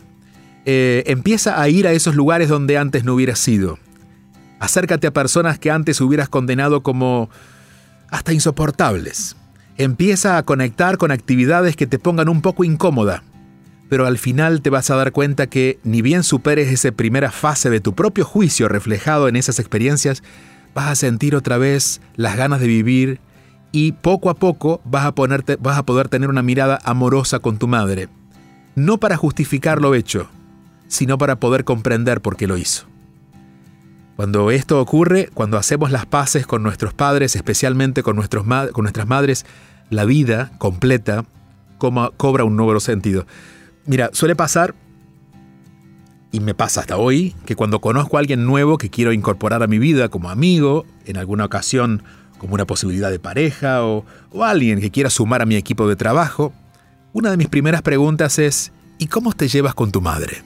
Eh, 0.65 1.03
empieza 1.07 1.61
a 1.61 1.69
ir 1.69 1.87
a 1.87 1.91
esos 1.93 2.15
lugares 2.15 2.49
donde 2.49 2.77
antes 2.77 3.03
no 3.03 3.13
hubieras 3.13 3.39
sido. 3.39 3.77
Acércate 4.59 5.07
a 5.07 5.13
personas 5.13 5.59
que 5.59 5.71
antes 5.71 6.01
hubieras 6.01 6.27
condenado 6.27 6.81
como 6.81 7.29
hasta 8.09 8.33
insoportables. 8.33 9.35
Empieza 9.77 10.37
a 10.37 10.43
conectar 10.43 10.97
con 10.97 11.11
actividades 11.11 11.75
que 11.75 11.85
te 11.85 11.99
pongan 11.99 12.29
un 12.29 12.41
poco 12.41 12.63
incómoda. 12.63 13.23
Pero 13.89 14.07
al 14.07 14.17
final 14.17 14.61
te 14.61 14.71
vas 14.71 14.89
a 14.89 14.95
dar 14.95 15.11
cuenta 15.11 15.47
que 15.47 15.79
ni 15.83 16.01
bien 16.01 16.23
superes 16.23 16.69
esa 16.69 16.91
primera 16.91 17.31
fase 17.31 17.69
de 17.69 17.79
tu 17.79 17.93
propio 17.93 18.25
juicio 18.25 18.67
reflejado 18.67 19.27
en 19.27 19.35
esas 19.35 19.59
experiencias, 19.59 20.23
vas 20.73 20.87
a 20.87 20.95
sentir 20.95 21.35
otra 21.35 21.57
vez 21.57 22.01
las 22.15 22.35
ganas 22.35 22.59
de 22.59 22.67
vivir 22.67 23.19
y 23.71 23.91
poco 23.91 24.31
a 24.31 24.35
poco 24.35 24.81
vas 24.83 25.05
a, 25.05 25.13
ponerte, 25.13 25.57
vas 25.57 25.77
a 25.77 25.83
poder 25.85 26.09
tener 26.09 26.29
una 26.29 26.41
mirada 26.41 26.79
amorosa 26.83 27.39
con 27.39 27.59
tu 27.59 27.67
madre. 27.67 28.09
No 28.75 28.97
para 28.97 29.15
justificar 29.15 29.79
lo 29.79 29.93
hecho, 29.93 30.27
sino 30.87 31.17
para 31.17 31.39
poder 31.39 31.63
comprender 31.63 32.21
por 32.21 32.35
qué 32.35 32.47
lo 32.47 32.57
hizo. 32.57 32.87
Cuando 34.17 34.49
esto 34.49 34.81
ocurre, 34.81 35.29
cuando 35.31 35.57
hacemos 35.57 35.91
las 35.91 36.07
paces 36.07 36.47
con 36.47 36.63
nuestros 36.63 36.91
padres, 36.91 37.35
especialmente 37.35 38.01
con, 38.01 38.15
nuestras 38.15 39.07
madres, 39.07 39.45
la 39.91 40.05
vida 40.05 40.51
completa 40.57 41.23
cobra 41.77 42.43
un 42.43 42.55
nuevo 42.55 42.79
sentido. 42.79 43.27
Mira, 43.85 44.09
suele 44.13 44.35
pasar, 44.35 44.73
y 46.31 46.39
me 46.39 46.55
pasa 46.55 46.81
hasta 46.81 46.97
hoy, 46.97 47.35
que 47.45 47.55
cuando 47.55 47.79
conozco 47.79 48.17
a 48.17 48.19
alguien 48.19 48.43
nuevo 48.43 48.79
que 48.79 48.89
quiero 48.89 49.13
incorporar 49.13 49.61
a 49.61 49.67
mi 49.67 49.77
vida 49.77 50.09
como 50.09 50.31
amigo, 50.31 50.87
en 51.05 51.17
alguna 51.17 51.45
ocasión 51.45 52.01
como 52.39 52.55
una 52.55 52.65
posibilidad 52.65 53.11
de 53.11 53.19
pareja 53.19 53.85
o, 53.85 54.03
alguien 54.41 54.81
que 54.81 54.89
quiera 54.89 55.11
sumar 55.11 55.43
a 55.43 55.45
mi 55.45 55.57
equipo 55.57 55.87
de 55.87 55.95
trabajo, 55.95 56.53
una 57.13 57.29
de 57.29 57.37
mis 57.37 57.49
primeras 57.49 57.83
preguntas 57.83 58.39
es, 58.39 58.71
¿y 58.97 59.05
cómo 59.05 59.33
te 59.33 59.47
llevas 59.47 59.75
con 59.75 59.91
tu 59.91 60.01
madre? 60.01 60.41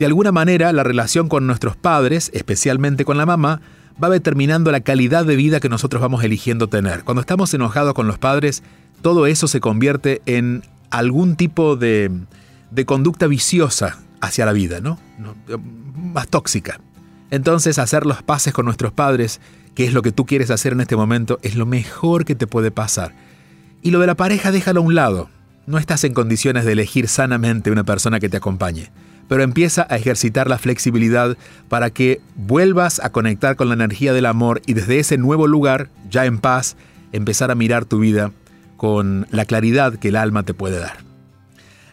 De 0.00 0.06
alguna 0.06 0.32
manera, 0.32 0.72
la 0.72 0.82
relación 0.82 1.28
con 1.28 1.46
nuestros 1.46 1.76
padres, 1.76 2.30
especialmente 2.32 3.04
con 3.04 3.18
la 3.18 3.26
mamá, 3.26 3.60
va 4.02 4.08
determinando 4.08 4.72
la 4.72 4.80
calidad 4.80 5.26
de 5.26 5.36
vida 5.36 5.60
que 5.60 5.68
nosotros 5.68 6.00
vamos 6.00 6.24
eligiendo 6.24 6.68
tener. 6.68 7.04
Cuando 7.04 7.20
estamos 7.20 7.52
enojados 7.52 7.92
con 7.92 8.06
los 8.06 8.16
padres, 8.16 8.62
todo 9.02 9.26
eso 9.26 9.46
se 9.46 9.60
convierte 9.60 10.22
en 10.24 10.62
algún 10.88 11.36
tipo 11.36 11.76
de, 11.76 12.10
de 12.70 12.86
conducta 12.86 13.26
viciosa 13.26 13.98
hacia 14.22 14.46
la 14.46 14.54
vida, 14.54 14.80
¿no? 14.80 14.98
Más 15.94 16.28
tóxica. 16.28 16.80
Entonces, 17.30 17.78
hacer 17.78 18.06
los 18.06 18.22
paces 18.22 18.54
con 18.54 18.64
nuestros 18.64 18.92
padres 18.92 19.38
qué 19.74 19.84
es 19.84 19.92
lo 19.92 20.00
que 20.00 20.12
tú 20.12 20.24
quieres 20.24 20.50
hacer 20.50 20.72
en 20.72 20.80
este 20.80 20.96
momento, 20.96 21.38
es 21.42 21.56
lo 21.56 21.66
mejor 21.66 22.24
que 22.24 22.34
te 22.34 22.46
puede 22.46 22.70
pasar. 22.70 23.12
Y 23.82 23.90
lo 23.90 24.00
de 24.00 24.06
la 24.06 24.14
pareja 24.14 24.50
déjalo 24.50 24.80
a 24.80 24.84
un 24.84 24.94
lado. 24.94 25.28
No 25.66 25.76
estás 25.76 26.04
en 26.04 26.14
condiciones 26.14 26.64
de 26.64 26.72
elegir 26.72 27.06
sanamente 27.06 27.70
una 27.70 27.84
persona 27.84 28.18
que 28.18 28.30
te 28.30 28.38
acompañe, 28.38 28.90
pero 29.30 29.44
empieza 29.44 29.86
a 29.88 29.94
ejercitar 29.94 30.48
la 30.48 30.58
flexibilidad 30.58 31.36
para 31.68 31.90
que 31.90 32.20
vuelvas 32.34 32.98
a 32.98 33.12
conectar 33.12 33.54
con 33.54 33.68
la 33.68 33.74
energía 33.74 34.12
del 34.12 34.26
amor 34.26 34.60
y 34.66 34.72
desde 34.72 34.98
ese 34.98 35.18
nuevo 35.18 35.46
lugar, 35.46 35.88
ya 36.10 36.24
en 36.24 36.38
paz, 36.38 36.76
empezar 37.12 37.52
a 37.52 37.54
mirar 37.54 37.84
tu 37.84 38.00
vida 38.00 38.32
con 38.76 39.28
la 39.30 39.44
claridad 39.44 39.94
que 40.00 40.08
el 40.08 40.16
alma 40.16 40.42
te 40.42 40.52
puede 40.52 40.80
dar. 40.80 41.04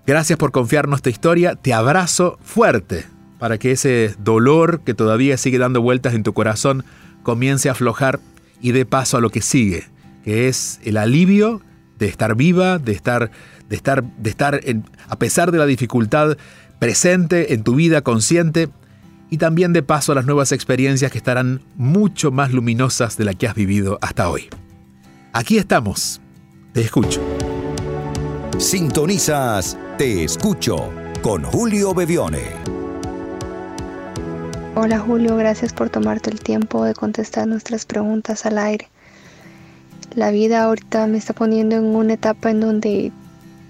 Gracias 0.08 0.40
por 0.40 0.52
confiarnos 0.52 0.98
esta 0.98 1.12
historia, 1.12 1.54
te 1.54 1.76
abrazo 1.76 2.40
fuerte 2.42 3.06
para 3.38 3.60
que 3.60 3.72
ese 3.72 4.16
dolor 4.18 4.82
que 4.82 4.96
todavía 4.96 5.38
sigue 5.38 5.60
dando 5.60 5.80
vueltas 5.80 6.16
en 6.16 6.24
tu 6.24 6.34
corazón 6.34 6.86
comience 7.22 7.70
a 7.70 7.74
aflojar 7.74 8.20
y 8.62 8.72
dé 8.72 8.88
paso 8.88 9.16
a 9.16 9.22
lo 9.22 9.30
que 9.30 9.44
sigue, 9.44 9.84
que 10.24 10.48
es 10.48 10.80
el 10.84 10.98
alivio 10.98 11.62
de 12.00 12.08
estar 12.08 12.36
viva, 12.36 12.80
de 12.80 12.94
estar, 12.94 13.30
de 13.70 13.76
estar, 13.76 14.04
de 14.04 14.30
estar 14.32 14.60
a 15.08 15.20
pesar 15.20 15.52
de 15.52 15.60
la 15.60 15.68
dificultad 15.68 16.36
presente 16.80 17.54
en 17.54 17.64
tu 17.64 17.76
vida 17.76 18.02
consciente 18.02 18.70
y 19.30 19.38
también 19.38 19.74
de 19.74 19.84
paso 19.84 20.12
a 20.12 20.16
las 20.16 20.26
nuevas 20.26 20.52
experiencias 20.52 21.12
que 21.12 21.18
estarán 21.18 21.62
mucho 21.76 22.32
más 22.32 22.52
luminosas 22.54 23.18
de 23.18 23.26
la 23.26 23.34
que 23.34 23.48
has 23.48 23.56
vivido 23.56 23.98
hasta 24.02 24.30
hoy. 24.30 24.50
Aquí 25.34 25.58
estamos, 25.58 26.22
te 26.74 26.82
escucho. 26.82 27.22
Sintonizas 28.58 29.78
Te 29.98 30.24
escucho 30.24 30.92
con 31.22 31.44
Julio 31.44 31.94
Bevione. 31.94 32.42
Hola 34.76 35.00
Julio, 35.00 35.36
gracias 35.38 35.74
por 35.74 35.90
tomarte 35.90 36.30
el 36.30 36.40
tiempo 36.40 36.84
de 36.84 36.94
contestar 36.94 37.48
nuestras 37.48 37.86
preguntas 37.86 38.46
al 38.46 38.58
aire. 38.58 38.90
La 40.16 40.32
vida 40.32 40.64
ahorita 40.64 41.08
me 41.08 41.18
está 41.18 41.34
poniendo 41.34 41.76
en 41.76 41.84
una 41.84 42.14
etapa 42.14 42.50
en 42.50 42.60
donde 42.60 43.12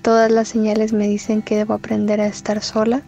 todas 0.07 0.31
las 0.31 0.47
señales 0.47 0.93
me 0.93 1.05
dicen 1.05 1.41
que 1.41 1.57
debo 1.57 1.73
aprender 1.73 2.21
a 2.21 2.27
estar 2.27 2.63
sola, 2.63 3.01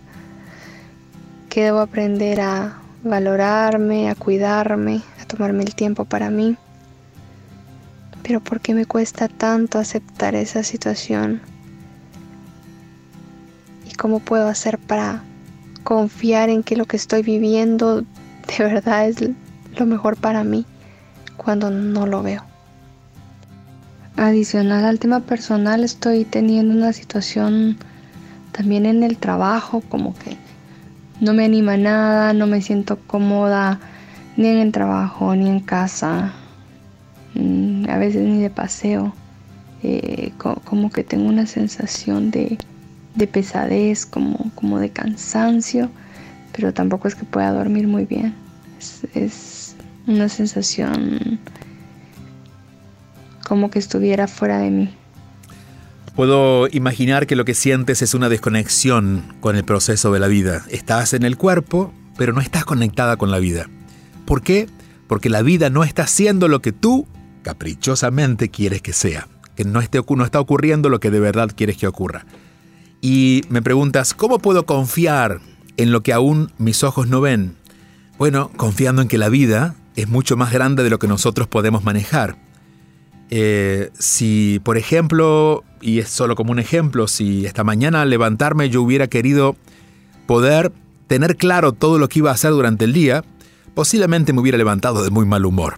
que 1.49 1.63
debo 1.63 1.79
aprender 1.79 2.41
a 2.41 2.77
valorarme, 3.05 4.09
a 4.09 4.15
cuidarme, 4.15 5.01
a 5.21 5.25
tomarme 5.25 5.63
el 5.63 5.75
tiempo 5.75 6.03
para 6.03 6.29
mí. 6.29 6.57
Pero 8.21 8.41
¿por 8.41 8.59
qué 8.59 8.73
me 8.73 8.85
cuesta 8.85 9.29
tanto 9.29 9.79
aceptar 9.79 10.35
esa 10.35 10.61
situación? 10.63 11.39
¿Y 13.89 13.93
cómo 13.93 14.19
puedo 14.19 14.49
hacer 14.49 14.77
para 14.77 15.23
confiar 15.85 16.49
en 16.49 16.63
que 16.63 16.75
lo 16.75 16.83
que 16.83 16.97
estoy 16.97 17.23
viviendo 17.23 18.01
de 18.01 18.57
verdad 18.59 19.07
es 19.07 19.23
lo 19.77 19.85
mejor 19.85 20.17
para 20.17 20.43
mí 20.43 20.65
cuando 21.37 21.71
no 21.71 22.05
lo 22.05 22.23
veo. 22.23 22.48
Adicional 24.15 24.85
al 24.85 24.99
tema 24.99 25.21
personal 25.21 25.83
estoy 25.83 26.25
teniendo 26.25 26.73
una 26.73 26.93
situación 26.93 27.77
también 28.51 28.85
en 28.85 29.03
el 29.03 29.17
trabajo 29.17 29.81
como 29.81 30.13
que 30.13 30.37
no 31.21 31.33
me 31.33 31.45
anima 31.45 31.77
nada, 31.77 32.33
no 32.33 32.47
me 32.47 32.61
siento 32.61 32.97
cómoda 33.07 33.79
ni 34.35 34.47
en 34.47 34.57
el 34.57 34.71
trabajo 34.71 35.35
ni 35.35 35.49
en 35.49 35.59
casa, 35.59 36.33
mm, 37.35 37.89
a 37.89 37.97
veces 37.97 38.23
ni 38.23 38.41
de 38.41 38.49
paseo, 38.49 39.13
eh, 39.83 40.31
como 40.37 40.89
que 40.89 41.03
tengo 41.03 41.29
una 41.29 41.45
sensación 41.45 42.31
de 42.31 42.57
de 43.15 43.27
pesadez, 43.27 44.05
como, 44.05 44.51
como 44.55 44.79
de 44.79 44.89
cansancio, 44.89 45.89
pero 46.55 46.73
tampoco 46.73 47.07
es 47.07 47.15
que 47.15 47.25
pueda 47.25 47.51
dormir 47.51 47.87
muy 47.87 48.05
bien. 48.05 48.33
Es, 49.13 49.75
una 50.07 50.27
sensación 50.27 51.39
como 53.49 53.71
que 53.71 53.79
estuviera 53.79 54.27
fuera 54.27 54.59
de 54.59 54.69
mí. 54.69 54.89
Puedo 56.15 56.67
imaginar 56.67 57.25
que 57.25 57.35
lo 57.35 57.45
que 57.45 57.55
sientes 57.55 58.03
es 58.03 58.13
una 58.13 58.29
desconexión 58.29 59.23
con 59.39 59.55
el 59.55 59.63
proceso 59.63 60.11
de 60.11 60.19
la 60.19 60.27
vida. 60.27 60.65
Estás 60.69 61.13
en 61.13 61.23
el 61.23 61.35
cuerpo, 61.35 61.91
pero 62.15 62.31
no 62.31 62.41
estás 62.41 62.63
conectada 62.63 63.17
con 63.17 63.31
la 63.31 63.39
vida. 63.39 63.67
¿Por 64.25 64.43
qué? 64.43 64.69
Porque 65.07 65.29
la 65.29 65.41
vida 65.41 65.71
no 65.71 65.83
está 65.83 66.03
haciendo 66.03 66.47
lo 66.47 66.61
que 66.61 66.71
tú 66.71 67.07
caprichosamente 67.41 68.49
quieres 68.49 68.83
que 68.83 68.93
sea, 68.93 69.27
que 69.55 69.63
no, 69.63 69.79
esté, 69.79 69.99
no 70.07 70.23
está 70.23 70.39
ocurriendo 70.39 70.89
lo 70.89 70.99
que 70.99 71.09
de 71.09 71.19
verdad 71.19 71.49
quieres 71.55 71.77
que 71.77 71.87
ocurra. 71.87 72.25
Y 73.01 73.41
me 73.49 73.63
preguntas, 73.63 74.13
¿cómo 74.13 74.37
puedo 74.37 74.67
confiar 74.67 75.39
en 75.77 75.91
lo 75.91 76.03
que 76.03 76.13
aún 76.13 76.51
mis 76.59 76.83
ojos 76.83 77.07
no 77.07 77.19
ven? 77.21 77.55
Bueno, 78.19 78.51
confiando 78.57 79.01
en 79.01 79.07
que 79.07 79.17
la 79.17 79.29
vida 79.29 79.73
es 79.95 80.07
mucho 80.07 80.37
más 80.37 80.51
grande 80.51 80.83
de 80.83 80.91
lo 80.91 80.99
que 80.99 81.07
nosotros 81.07 81.47
podemos 81.47 81.83
manejar. 81.83 82.48
Eh, 83.29 83.91
si, 83.97 84.59
por 84.63 84.77
ejemplo, 84.77 85.63
y 85.81 85.99
es 85.99 86.09
solo 86.09 86.35
como 86.35 86.51
un 86.51 86.59
ejemplo, 86.59 87.07
si 87.07 87.45
esta 87.45 87.63
mañana 87.63 88.01
al 88.01 88.09
levantarme 88.09 88.69
yo 88.69 88.81
hubiera 88.81 89.07
querido 89.07 89.55
poder 90.25 90.71
tener 91.07 91.37
claro 91.37 91.71
todo 91.73 91.97
lo 91.97 92.07
que 92.07 92.19
iba 92.19 92.31
a 92.31 92.33
hacer 92.33 92.51
durante 92.51 92.85
el 92.85 92.93
día, 92.93 93.23
posiblemente 93.73 94.33
me 94.33 94.41
hubiera 94.41 94.57
levantado 94.57 95.03
de 95.03 95.09
muy 95.09 95.25
mal 95.25 95.45
humor. 95.45 95.77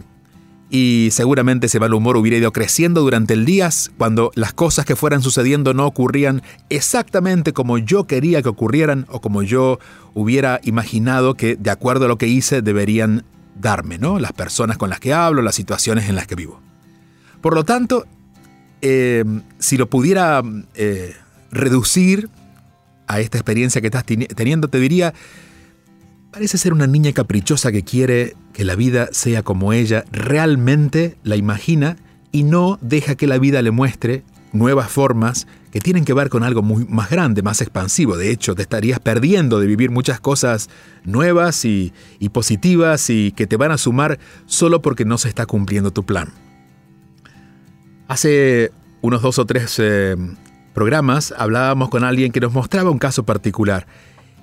Y 0.73 1.09
seguramente 1.11 1.67
ese 1.67 1.81
mal 1.81 1.93
humor 1.93 2.15
hubiera 2.15 2.37
ido 2.37 2.53
creciendo 2.53 3.01
durante 3.01 3.33
el 3.33 3.43
día 3.43 3.69
cuando 3.97 4.31
las 4.35 4.53
cosas 4.53 4.85
que 4.85 4.95
fueran 4.95 5.21
sucediendo 5.21 5.73
no 5.73 5.85
ocurrían 5.85 6.41
exactamente 6.69 7.51
como 7.51 7.77
yo 7.77 8.07
quería 8.07 8.41
que 8.41 8.47
ocurrieran 8.47 9.05
o 9.09 9.19
como 9.19 9.43
yo 9.43 9.79
hubiera 10.13 10.61
imaginado 10.63 11.33
que 11.33 11.57
de 11.57 11.71
acuerdo 11.71 12.05
a 12.05 12.07
lo 12.07 12.17
que 12.17 12.27
hice 12.27 12.61
deberían 12.61 13.25
darme, 13.59 13.97
¿no? 13.97 14.17
Las 14.17 14.31
personas 14.31 14.77
con 14.77 14.89
las 14.89 15.01
que 15.01 15.13
hablo, 15.13 15.41
las 15.41 15.55
situaciones 15.55 16.07
en 16.07 16.15
las 16.15 16.25
que 16.25 16.35
vivo. 16.35 16.61
Por 17.41 17.55
lo 17.55 17.63
tanto, 17.63 18.05
eh, 18.81 19.23
si 19.59 19.77
lo 19.77 19.89
pudiera 19.89 20.41
eh, 20.75 21.15
reducir 21.51 22.29
a 23.07 23.19
esta 23.19 23.37
experiencia 23.37 23.81
que 23.81 23.87
estás 23.87 24.05
teniendo, 24.05 24.67
te 24.67 24.79
diría, 24.79 25.13
parece 26.31 26.57
ser 26.57 26.71
una 26.71 26.87
niña 26.87 27.11
caprichosa 27.11 27.71
que 27.71 27.83
quiere 27.83 28.35
que 28.53 28.63
la 28.63 28.75
vida 28.75 29.09
sea 29.11 29.43
como 29.43 29.73
ella 29.73 30.05
realmente 30.11 31.17
la 31.23 31.35
imagina 31.35 31.97
y 32.31 32.43
no 32.43 32.79
deja 32.81 33.15
que 33.15 33.27
la 33.27 33.37
vida 33.37 33.61
le 33.61 33.71
muestre 33.71 34.23
nuevas 34.53 34.89
formas 34.89 35.47
que 35.71 35.79
tienen 35.79 36.05
que 36.05 36.13
ver 36.13 36.29
con 36.29 36.43
algo 36.43 36.61
más 36.61 37.09
grande, 37.09 37.41
más 37.41 37.61
expansivo. 37.61 38.17
De 38.17 38.31
hecho, 38.31 38.55
te 38.55 38.61
estarías 38.61 38.99
perdiendo 38.99 39.59
de 39.59 39.67
vivir 39.67 39.89
muchas 39.89 40.19
cosas 40.19 40.69
nuevas 41.03 41.63
y, 41.65 41.93
y 42.19 42.29
positivas 42.29 43.09
y 43.09 43.31
que 43.31 43.47
te 43.47 43.57
van 43.57 43.71
a 43.71 43.77
sumar 43.77 44.19
solo 44.45 44.81
porque 44.81 45.05
no 45.05 45.17
se 45.17 45.29
está 45.29 45.45
cumpliendo 45.45 45.91
tu 45.91 46.05
plan. 46.05 46.29
Hace 48.11 48.73
unos 48.99 49.21
dos 49.21 49.39
o 49.39 49.45
tres 49.45 49.77
eh, 49.79 50.17
programas 50.73 51.33
hablábamos 51.37 51.87
con 51.87 52.03
alguien 52.03 52.33
que 52.33 52.41
nos 52.41 52.51
mostraba 52.51 52.91
un 52.91 52.97
caso 52.97 53.23
particular 53.23 53.87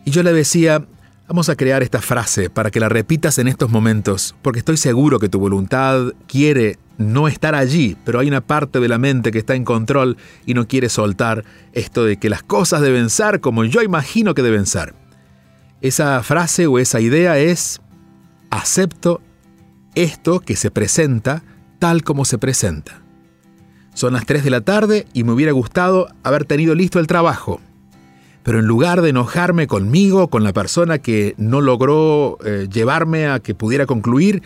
y 0.07 0.11
yo 0.11 0.23
le 0.23 0.33
decía, 0.33 0.87
vamos 1.29 1.51
a 1.51 1.55
crear 1.55 1.83
esta 1.83 2.01
frase 2.01 2.49
para 2.49 2.71
que 2.71 2.81
la 2.81 2.89
repitas 2.89 3.37
en 3.37 3.47
estos 3.47 3.69
momentos, 3.69 4.35
porque 4.41 4.61
estoy 4.61 4.79
seguro 4.79 5.19
que 5.19 5.29
tu 5.29 5.39
voluntad 5.39 6.15
quiere 6.27 6.79
no 6.97 7.29
estar 7.29 7.55
allí, 7.55 7.95
pero 8.07 8.21
hay 8.21 8.29
una 8.29 8.41
parte 8.41 8.81
de 8.81 8.89
la 8.89 8.97
mente 8.97 9.33
que 9.33 9.39
está 9.39 9.55
en 9.55 9.67
control 9.67 10.17
y 10.47 10.55
no 10.55 10.67
quiere 10.67 10.89
soltar 10.89 11.45
esto 11.75 12.07
de 12.07 12.17
que 12.17 12.31
las 12.31 12.43
cosas 12.43 12.81
deben 12.81 13.11
ser 13.11 13.43
como 13.43 13.67
yo 13.67 13.83
imagino 13.83 14.33
que 14.33 14.41
deben 14.41 14.65
ser. 14.65 14.95
Esa 15.83 16.23
frase 16.23 16.67
o 16.67 16.79
esa 16.79 17.03
idea 17.03 17.37
es, 17.37 17.83
acepto 18.49 19.21
esto 19.95 20.41
que 20.41 20.57
se 20.57 20.71
presenta 20.71 21.43
tal 21.79 22.03
como 22.03 22.25
se 22.25 22.39
presenta. 22.39 23.03
Son 23.99 24.13
las 24.13 24.27
3 24.27 24.45
de 24.45 24.51
la 24.51 24.61
tarde 24.61 25.09
y 25.13 25.25
me 25.25 25.33
hubiera 25.33 25.51
gustado 25.51 26.07
haber 26.23 26.45
tenido 26.45 26.77
listo 26.77 27.01
el 27.01 27.09
trabajo. 27.09 27.61
Pero 28.45 28.61
en 28.61 28.65
lugar 28.65 29.03
de 29.03 29.09
enojarme 29.09 29.67
conmigo, 29.67 30.29
con 30.31 30.45
la 30.45 30.53
persona 30.53 30.99
que 30.99 31.35
no 31.37 31.61
logró 31.61 32.39
eh, 32.45 32.69
llevarme 32.73 33.27
a 33.27 33.41
que 33.41 33.57
pudiera 33.57 33.87
concluir, 33.87 34.45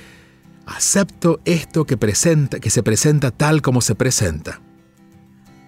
acepto 0.65 1.38
esto 1.45 1.84
que, 1.84 1.99
presenta, 1.99 2.60
que 2.60 2.71
se 2.71 2.82
presenta 2.82 3.30
tal 3.30 3.60
como 3.60 3.82
se 3.82 3.95
presenta. 3.95 4.62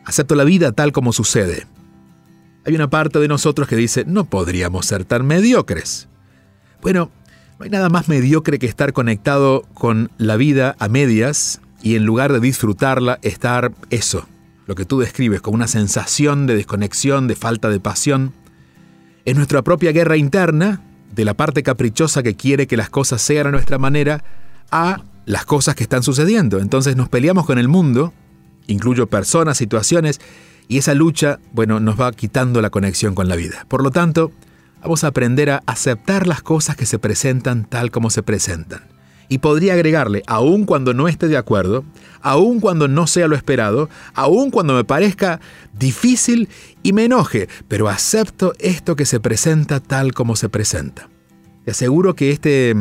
Acepto 0.06 0.34
la 0.34 0.44
vida 0.44 0.72
tal 0.72 0.92
como 0.92 1.12
sucede. 1.12 1.66
Hay 2.64 2.74
una 2.74 2.88
parte 2.88 3.18
de 3.18 3.28
nosotros 3.28 3.68
que 3.68 3.76
dice, 3.76 4.06
no 4.06 4.24
podríamos 4.24 4.86
ser 4.86 5.04
tan 5.04 5.26
mediocres. 5.26 6.08
Bueno, 6.80 7.10
no 7.58 7.64
hay 7.64 7.70
nada 7.70 7.90
más 7.90 8.08
mediocre 8.08 8.58
que 8.58 8.66
estar 8.66 8.94
conectado 8.94 9.66
con 9.74 10.10
la 10.16 10.36
vida 10.38 10.74
a 10.78 10.88
medias 10.88 11.60
y 11.84 11.96
en 11.96 12.06
lugar 12.06 12.32
de 12.32 12.40
disfrutarla, 12.40 13.18
estar 13.20 13.72
eso, 13.90 14.26
lo 14.66 14.74
que 14.74 14.86
tú 14.86 15.00
describes, 15.00 15.42
con 15.42 15.52
una 15.52 15.68
sensación 15.68 16.46
de 16.46 16.56
desconexión, 16.56 17.28
de 17.28 17.36
falta 17.36 17.68
de 17.68 17.78
pasión. 17.78 18.32
Es 19.26 19.36
nuestra 19.36 19.60
propia 19.60 19.92
guerra 19.92 20.16
interna, 20.16 20.80
de 21.14 21.26
la 21.26 21.34
parte 21.34 21.62
caprichosa 21.62 22.22
que 22.22 22.36
quiere 22.36 22.66
que 22.66 22.78
las 22.78 22.88
cosas 22.88 23.20
sean 23.20 23.48
a 23.48 23.50
nuestra 23.50 23.76
manera, 23.76 24.24
a 24.70 25.02
las 25.26 25.44
cosas 25.44 25.74
que 25.74 25.82
están 25.82 26.02
sucediendo. 26.02 26.58
Entonces 26.58 26.96
nos 26.96 27.10
peleamos 27.10 27.44
con 27.44 27.58
el 27.58 27.68
mundo, 27.68 28.14
incluyo 28.66 29.06
personas, 29.06 29.58
situaciones, 29.58 30.22
y 30.68 30.78
esa 30.78 30.94
lucha, 30.94 31.38
bueno, 31.52 31.80
nos 31.80 32.00
va 32.00 32.12
quitando 32.12 32.62
la 32.62 32.70
conexión 32.70 33.14
con 33.14 33.28
la 33.28 33.36
vida. 33.36 33.66
Por 33.68 33.82
lo 33.82 33.90
tanto, 33.90 34.32
vamos 34.80 35.04
a 35.04 35.08
aprender 35.08 35.50
a 35.50 35.62
aceptar 35.66 36.26
las 36.26 36.40
cosas 36.40 36.76
que 36.76 36.86
se 36.86 36.98
presentan 36.98 37.66
tal 37.66 37.90
como 37.90 38.08
se 38.08 38.22
presentan. 38.22 38.93
Y 39.34 39.38
podría 39.38 39.72
agregarle, 39.72 40.22
aun 40.28 40.64
cuando 40.64 40.94
no 40.94 41.08
esté 41.08 41.26
de 41.26 41.36
acuerdo, 41.36 41.84
aun 42.22 42.60
cuando 42.60 42.86
no 42.86 43.08
sea 43.08 43.26
lo 43.26 43.34
esperado, 43.34 43.90
aun 44.14 44.52
cuando 44.52 44.74
me 44.74 44.84
parezca 44.84 45.40
difícil 45.76 46.48
y 46.84 46.92
me 46.92 47.06
enoje, 47.06 47.48
pero 47.66 47.88
acepto 47.88 48.52
esto 48.60 48.94
que 48.94 49.04
se 49.04 49.18
presenta 49.18 49.80
tal 49.80 50.14
como 50.14 50.36
se 50.36 50.48
presenta. 50.48 51.08
Te 51.64 51.72
aseguro 51.72 52.14
que 52.14 52.30
este, 52.30 52.76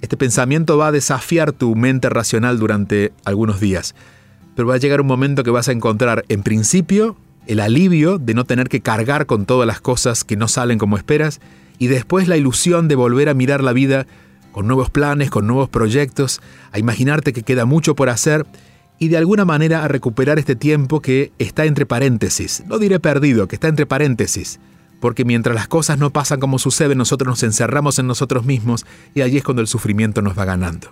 este 0.00 0.16
pensamiento 0.16 0.78
va 0.78 0.86
a 0.86 0.92
desafiar 0.92 1.50
tu 1.50 1.74
mente 1.74 2.08
racional 2.08 2.60
durante 2.60 3.12
algunos 3.24 3.58
días, 3.58 3.96
pero 4.54 4.68
va 4.68 4.76
a 4.76 4.78
llegar 4.78 5.00
un 5.00 5.08
momento 5.08 5.42
que 5.42 5.50
vas 5.50 5.68
a 5.68 5.72
encontrar, 5.72 6.24
en 6.28 6.44
principio, 6.44 7.16
el 7.48 7.58
alivio 7.58 8.18
de 8.18 8.34
no 8.34 8.44
tener 8.44 8.68
que 8.68 8.82
cargar 8.82 9.26
con 9.26 9.46
todas 9.46 9.66
las 9.66 9.80
cosas 9.80 10.22
que 10.22 10.36
no 10.36 10.46
salen 10.46 10.78
como 10.78 10.96
esperas, 10.96 11.40
y 11.76 11.88
después 11.88 12.28
la 12.28 12.36
ilusión 12.36 12.86
de 12.86 12.94
volver 12.94 13.28
a 13.28 13.34
mirar 13.34 13.64
la 13.64 13.72
vida 13.72 14.06
con 14.58 14.66
nuevos 14.66 14.90
planes, 14.90 15.30
con 15.30 15.46
nuevos 15.46 15.68
proyectos, 15.68 16.40
a 16.72 16.80
imaginarte 16.80 17.32
que 17.32 17.44
queda 17.44 17.64
mucho 17.64 17.94
por 17.94 18.08
hacer 18.08 18.44
y 18.98 19.06
de 19.06 19.16
alguna 19.16 19.44
manera 19.44 19.84
a 19.84 19.86
recuperar 19.86 20.40
este 20.40 20.56
tiempo 20.56 21.00
que 21.00 21.30
está 21.38 21.64
entre 21.64 21.86
paréntesis. 21.86 22.64
No 22.66 22.80
diré 22.80 22.98
perdido, 22.98 23.46
que 23.46 23.54
está 23.54 23.68
entre 23.68 23.86
paréntesis. 23.86 24.58
Porque 24.98 25.24
mientras 25.24 25.54
las 25.54 25.68
cosas 25.68 26.00
no 26.00 26.10
pasan 26.10 26.40
como 26.40 26.58
sucede, 26.58 26.96
nosotros 26.96 27.28
nos 27.28 27.44
encerramos 27.44 28.00
en 28.00 28.08
nosotros 28.08 28.46
mismos 28.46 28.84
y 29.14 29.20
allí 29.20 29.36
es 29.36 29.44
cuando 29.44 29.62
el 29.62 29.68
sufrimiento 29.68 30.22
nos 30.22 30.36
va 30.36 30.44
ganando. 30.44 30.88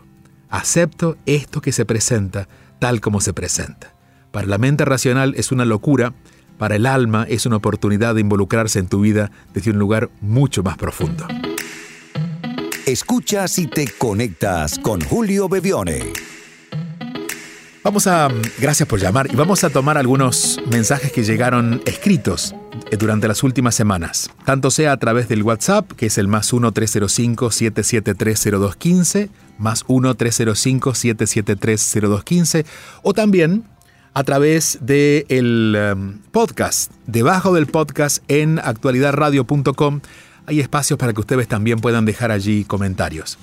Acepto 0.48 1.16
esto 1.26 1.60
que 1.60 1.72
se 1.72 1.84
presenta 1.84 2.46
tal 2.78 3.00
como 3.00 3.20
se 3.20 3.32
presenta. 3.32 3.96
Para 4.30 4.46
la 4.46 4.58
mente 4.58 4.84
racional 4.84 5.34
es 5.36 5.50
una 5.50 5.64
locura, 5.64 6.14
para 6.56 6.76
el 6.76 6.86
alma 6.86 7.26
es 7.28 7.46
una 7.46 7.56
oportunidad 7.56 8.14
de 8.14 8.20
involucrarse 8.20 8.78
en 8.78 8.86
tu 8.86 9.00
vida 9.00 9.32
desde 9.54 9.72
un 9.72 9.80
lugar 9.80 10.08
mucho 10.20 10.62
más 10.62 10.76
profundo. 10.76 11.26
Escuchas 12.86 13.58
y 13.58 13.66
te 13.66 13.86
conectas 13.98 14.78
con 14.78 15.00
Julio 15.00 15.48
Bebione. 15.48 16.12
Vamos 17.82 18.06
a, 18.06 18.28
gracias 18.60 18.88
por 18.88 19.00
llamar, 19.00 19.26
y 19.28 19.34
vamos 19.34 19.64
a 19.64 19.70
tomar 19.70 19.98
algunos 19.98 20.60
mensajes 20.70 21.10
que 21.10 21.24
llegaron 21.24 21.82
escritos 21.84 22.54
eh, 22.92 22.96
durante 22.96 23.26
las 23.26 23.42
últimas 23.42 23.74
semanas, 23.74 24.30
tanto 24.44 24.70
sea 24.70 24.92
a 24.92 24.98
través 24.98 25.28
del 25.28 25.42
WhatsApp, 25.42 25.90
que 25.94 26.06
es 26.06 26.16
el 26.16 26.28
más 26.28 26.52
1-305-7730215, 26.52 29.30
más 29.58 29.84
1-305-7730215, 29.86 32.66
o 33.02 33.14
también 33.14 33.64
a 34.14 34.22
través 34.22 34.78
del 34.80 35.26
de 35.26 35.92
um, 35.92 36.20
podcast, 36.30 36.92
debajo 37.08 37.52
del 37.52 37.66
podcast 37.66 38.22
en 38.28 38.60
actualidadradio.com 38.60 40.02
hay 40.46 40.60
espacios 40.60 40.98
para 40.98 41.12
que 41.12 41.20
ustedes 41.20 41.48
también 41.48 41.78
puedan 41.78 42.04
dejar 42.04 42.30
allí 42.30 42.64
comentarios. 42.64 43.38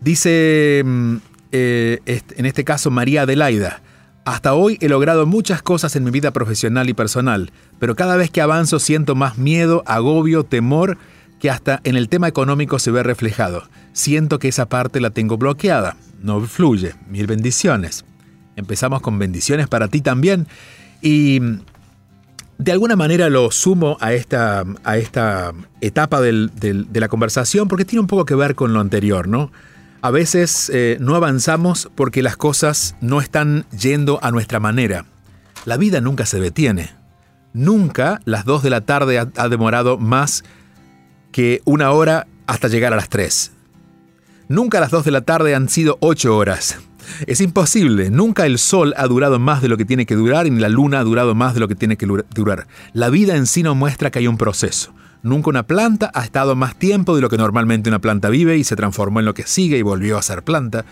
Dice, 0.00 0.82
mm, 0.84 1.16
eh, 1.52 2.22
en 2.36 2.46
este 2.46 2.64
caso, 2.64 2.90
María 2.90 3.22
Adelaida, 3.22 3.82
hasta 4.24 4.54
hoy 4.54 4.78
he 4.80 4.88
logrado 4.88 5.26
muchas 5.26 5.62
cosas 5.62 5.96
en 5.96 6.04
mi 6.04 6.10
vida 6.10 6.30
profesional 6.30 6.88
y 6.88 6.94
personal, 6.94 7.50
pero 7.78 7.96
cada 7.96 8.16
vez 8.16 8.30
que 8.30 8.40
avanzo 8.40 8.78
siento 8.78 9.14
más 9.14 9.36
miedo, 9.38 9.82
agobio, 9.86 10.44
temor, 10.44 10.98
que 11.40 11.50
hasta 11.50 11.80
en 11.82 11.96
el 11.96 12.08
tema 12.08 12.28
económico 12.28 12.78
se 12.78 12.92
ve 12.92 13.02
reflejado. 13.02 13.64
Siento 13.92 14.38
que 14.38 14.46
esa 14.46 14.68
parte 14.68 15.00
la 15.00 15.10
tengo 15.10 15.38
bloqueada, 15.38 15.96
no 16.22 16.40
fluye. 16.42 16.94
Mil 17.08 17.26
bendiciones. 17.26 18.04
Empezamos 18.54 19.00
con 19.02 19.18
bendiciones 19.18 19.66
para 19.66 19.88
ti 19.88 20.00
también. 20.00 20.46
Y 21.00 21.40
de 22.58 22.72
alguna 22.72 22.96
manera 22.96 23.28
lo 23.28 23.50
sumo 23.50 23.96
a 24.00 24.12
esta, 24.12 24.64
a 24.84 24.96
esta 24.96 25.52
etapa 25.80 26.20
de 26.20 26.86
la 26.92 27.08
conversación 27.08 27.68
porque 27.68 27.84
tiene 27.84 28.00
un 28.00 28.06
poco 28.06 28.24
que 28.24 28.34
ver 28.34 28.54
con 28.54 28.72
lo 28.72 28.80
anterior, 28.80 29.28
¿no? 29.28 29.50
A 30.04 30.10
veces 30.10 30.68
eh, 30.74 30.96
no 31.00 31.14
avanzamos 31.14 31.88
porque 31.94 32.22
las 32.22 32.36
cosas 32.36 32.96
no 33.00 33.20
están 33.20 33.66
yendo 33.70 34.18
a 34.20 34.32
nuestra 34.32 34.58
manera. 34.58 35.06
La 35.64 35.76
vida 35.76 36.00
nunca 36.00 36.26
se 36.26 36.40
detiene. 36.40 36.90
Nunca 37.52 38.20
las 38.24 38.44
dos 38.44 38.64
de 38.64 38.70
la 38.70 38.80
tarde 38.80 39.18
ha, 39.18 39.48
demorado 39.48 39.98
más 39.98 40.42
que 41.30 41.62
una 41.64 41.92
hora 41.92 42.26
hasta 42.48 42.66
llegar 42.66 42.92
a 42.92 42.96
las 42.96 43.08
3. 43.10 43.52
Nunca 44.48 44.80
las 44.80 44.90
2 44.90 45.04
de 45.04 45.10
la 45.12 45.20
tarde 45.20 45.54
han 45.54 45.68
sido 45.68 45.98
8 46.00 46.36
horas. 46.36 46.78
Es 47.26 47.40
imposible, 47.40 48.10
nunca 48.10 48.46
el 48.46 48.58
sol 48.58 48.94
ha 48.96 49.06
durado 49.06 49.38
más 49.38 49.62
de 49.62 49.68
lo 49.68 49.76
que 49.76 49.84
tiene 49.84 50.06
que 50.06 50.14
durar 50.14 50.50
ni 50.50 50.60
la 50.60 50.68
luna 50.68 51.00
ha 51.00 51.04
durado 51.04 51.34
más 51.34 51.54
de 51.54 51.60
lo 51.60 51.68
que 51.68 51.74
tiene 51.74 51.96
que 51.96 52.06
durar. 52.06 52.66
La 52.92 53.10
vida 53.10 53.36
en 53.36 53.46
sí 53.46 53.62
no 53.62 53.74
muestra 53.74 54.10
que 54.10 54.18
hay 54.18 54.26
un 54.26 54.38
proceso. 54.38 54.94
Nunca 55.22 55.50
una 55.50 55.62
planta 55.62 56.10
ha 56.14 56.24
estado 56.24 56.56
más 56.56 56.76
tiempo 56.76 57.14
de 57.14 57.22
lo 57.22 57.30
que 57.30 57.36
normalmente 57.36 57.88
una 57.88 58.00
planta 58.00 58.28
vive 58.28 58.56
y 58.56 58.64
se 58.64 58.74
transformó 58.74 59.20
en 59.20 59.26
lo 59.26 59.34
que 59.34 59.46
sigue 59.46 59.78
y 59.78 59.82
volvió 59.82 60.18
a 60.18 60.22
ser 60.22 60.42
planta. 60.42 60.84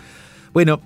Bueno, 0.53 0.81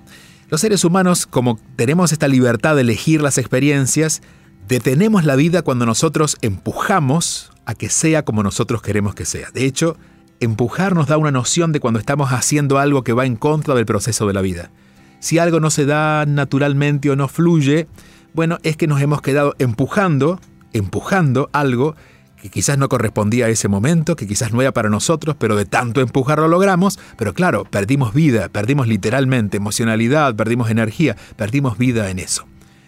los 0.50 0.62
seres 0.62 0.84
humanos, 0.84 1.26
como 1.28 1.60
tenemos 1.76 2.12
esta 2.12 2.28
libertad 2.28 2.76
de 2.76 2.82
elegir 2.82 3.22
las 3.22 3.38
experiencias, 3.38 4.22
detenemos 4.68 5.26
la 5.26 5.36
vida 5.36 5.62
cuando 5.62 5.86
nosotros 5.86 6.38
empujamos 6.42 7.52
a 7.66 7.76
que 7.76 7.90
sea 7.90 8.26
como 8.26 8.42
nosotros 8.42 8.82
queremos 8.82 9.14
que 9.14 9.26
sea. 9.26 9.50
De 9.52 9.66
hecho, 9.66 9.98
empujar 10.40 10.96
nos 10.96 11.08
da 11.08 11.18
una 11.18 11.32
noción 11.32 11.72
de 11.72 11.80
cuando 11.80 12.00
estamos 12.00 12.32
haciendo 12.32 12.80
algo 12.80 13.04
que 13.04 13.14
va 13.14 13.26
en 13.26 13.36
contra 13.36 13.76
del 13.76 13.86
proceso 13.86 14.26
de 14.28 14.34
la 14.34 14.42
vida. 14.42 14.72
Si 15.20 15.40
algo 15.40 15.60
no 15.60 15.70
se 15.70 15.86
da 15.86 16.26
naturalmente 16.26 17.10
o 17.10 17.16
no 17.16 17.28
fluye, 17.28 17.88
bueno, 18.34 18.58
es 18.64 18.78
que 18.78 18.88
nos 18.88 19.02
hemos 19.02 19.22
quedado 19.22 19.56
empujando, 19.60 20.40
empujando 20.74 21.50
algo 21.54 21.96
que 22.42 22.50
quizás 22.50 22.78
no 22.78 22.90
correspondía 22.90 23.48
a 23.48 23.50
ese 23.50 23.68
momento, 23.68 24.16
que 24.16 24.28
quizás 24.28 24.54
no 24.54 24.62
era 24.62 24.72
para 24.72 24.90
nosotros, 24.90 25.36
pero 25.40 25.56
de 25.56 25.66
tanto 25.66 26.02
empujar 26.02 26.38
lo 26.38 26.48
logramos, 26.48 27.00
pero 27.18 27.34
claro, 27.34 27.66
perdimos 27.66 28.14
vida, 28.14 28.50
perdimos 28.50 28.88
literalmente 28.88 29.58
emocionalidad, 29.58 30.36
perdimos 30.36 30.70
energía, 30.70 31.16
perdimos 31.38 31.78
vida 31.80 32.12
en 32.12 32.20
eso. 32.20 32.46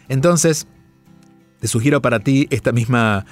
Entonces, 0.09 0.67
te 1.59 1.67
sugiero 1.67 2.03
para 2.03 2.19
ti 2.19 2.47
esta 2.51 2.71
misma 2.71 3.25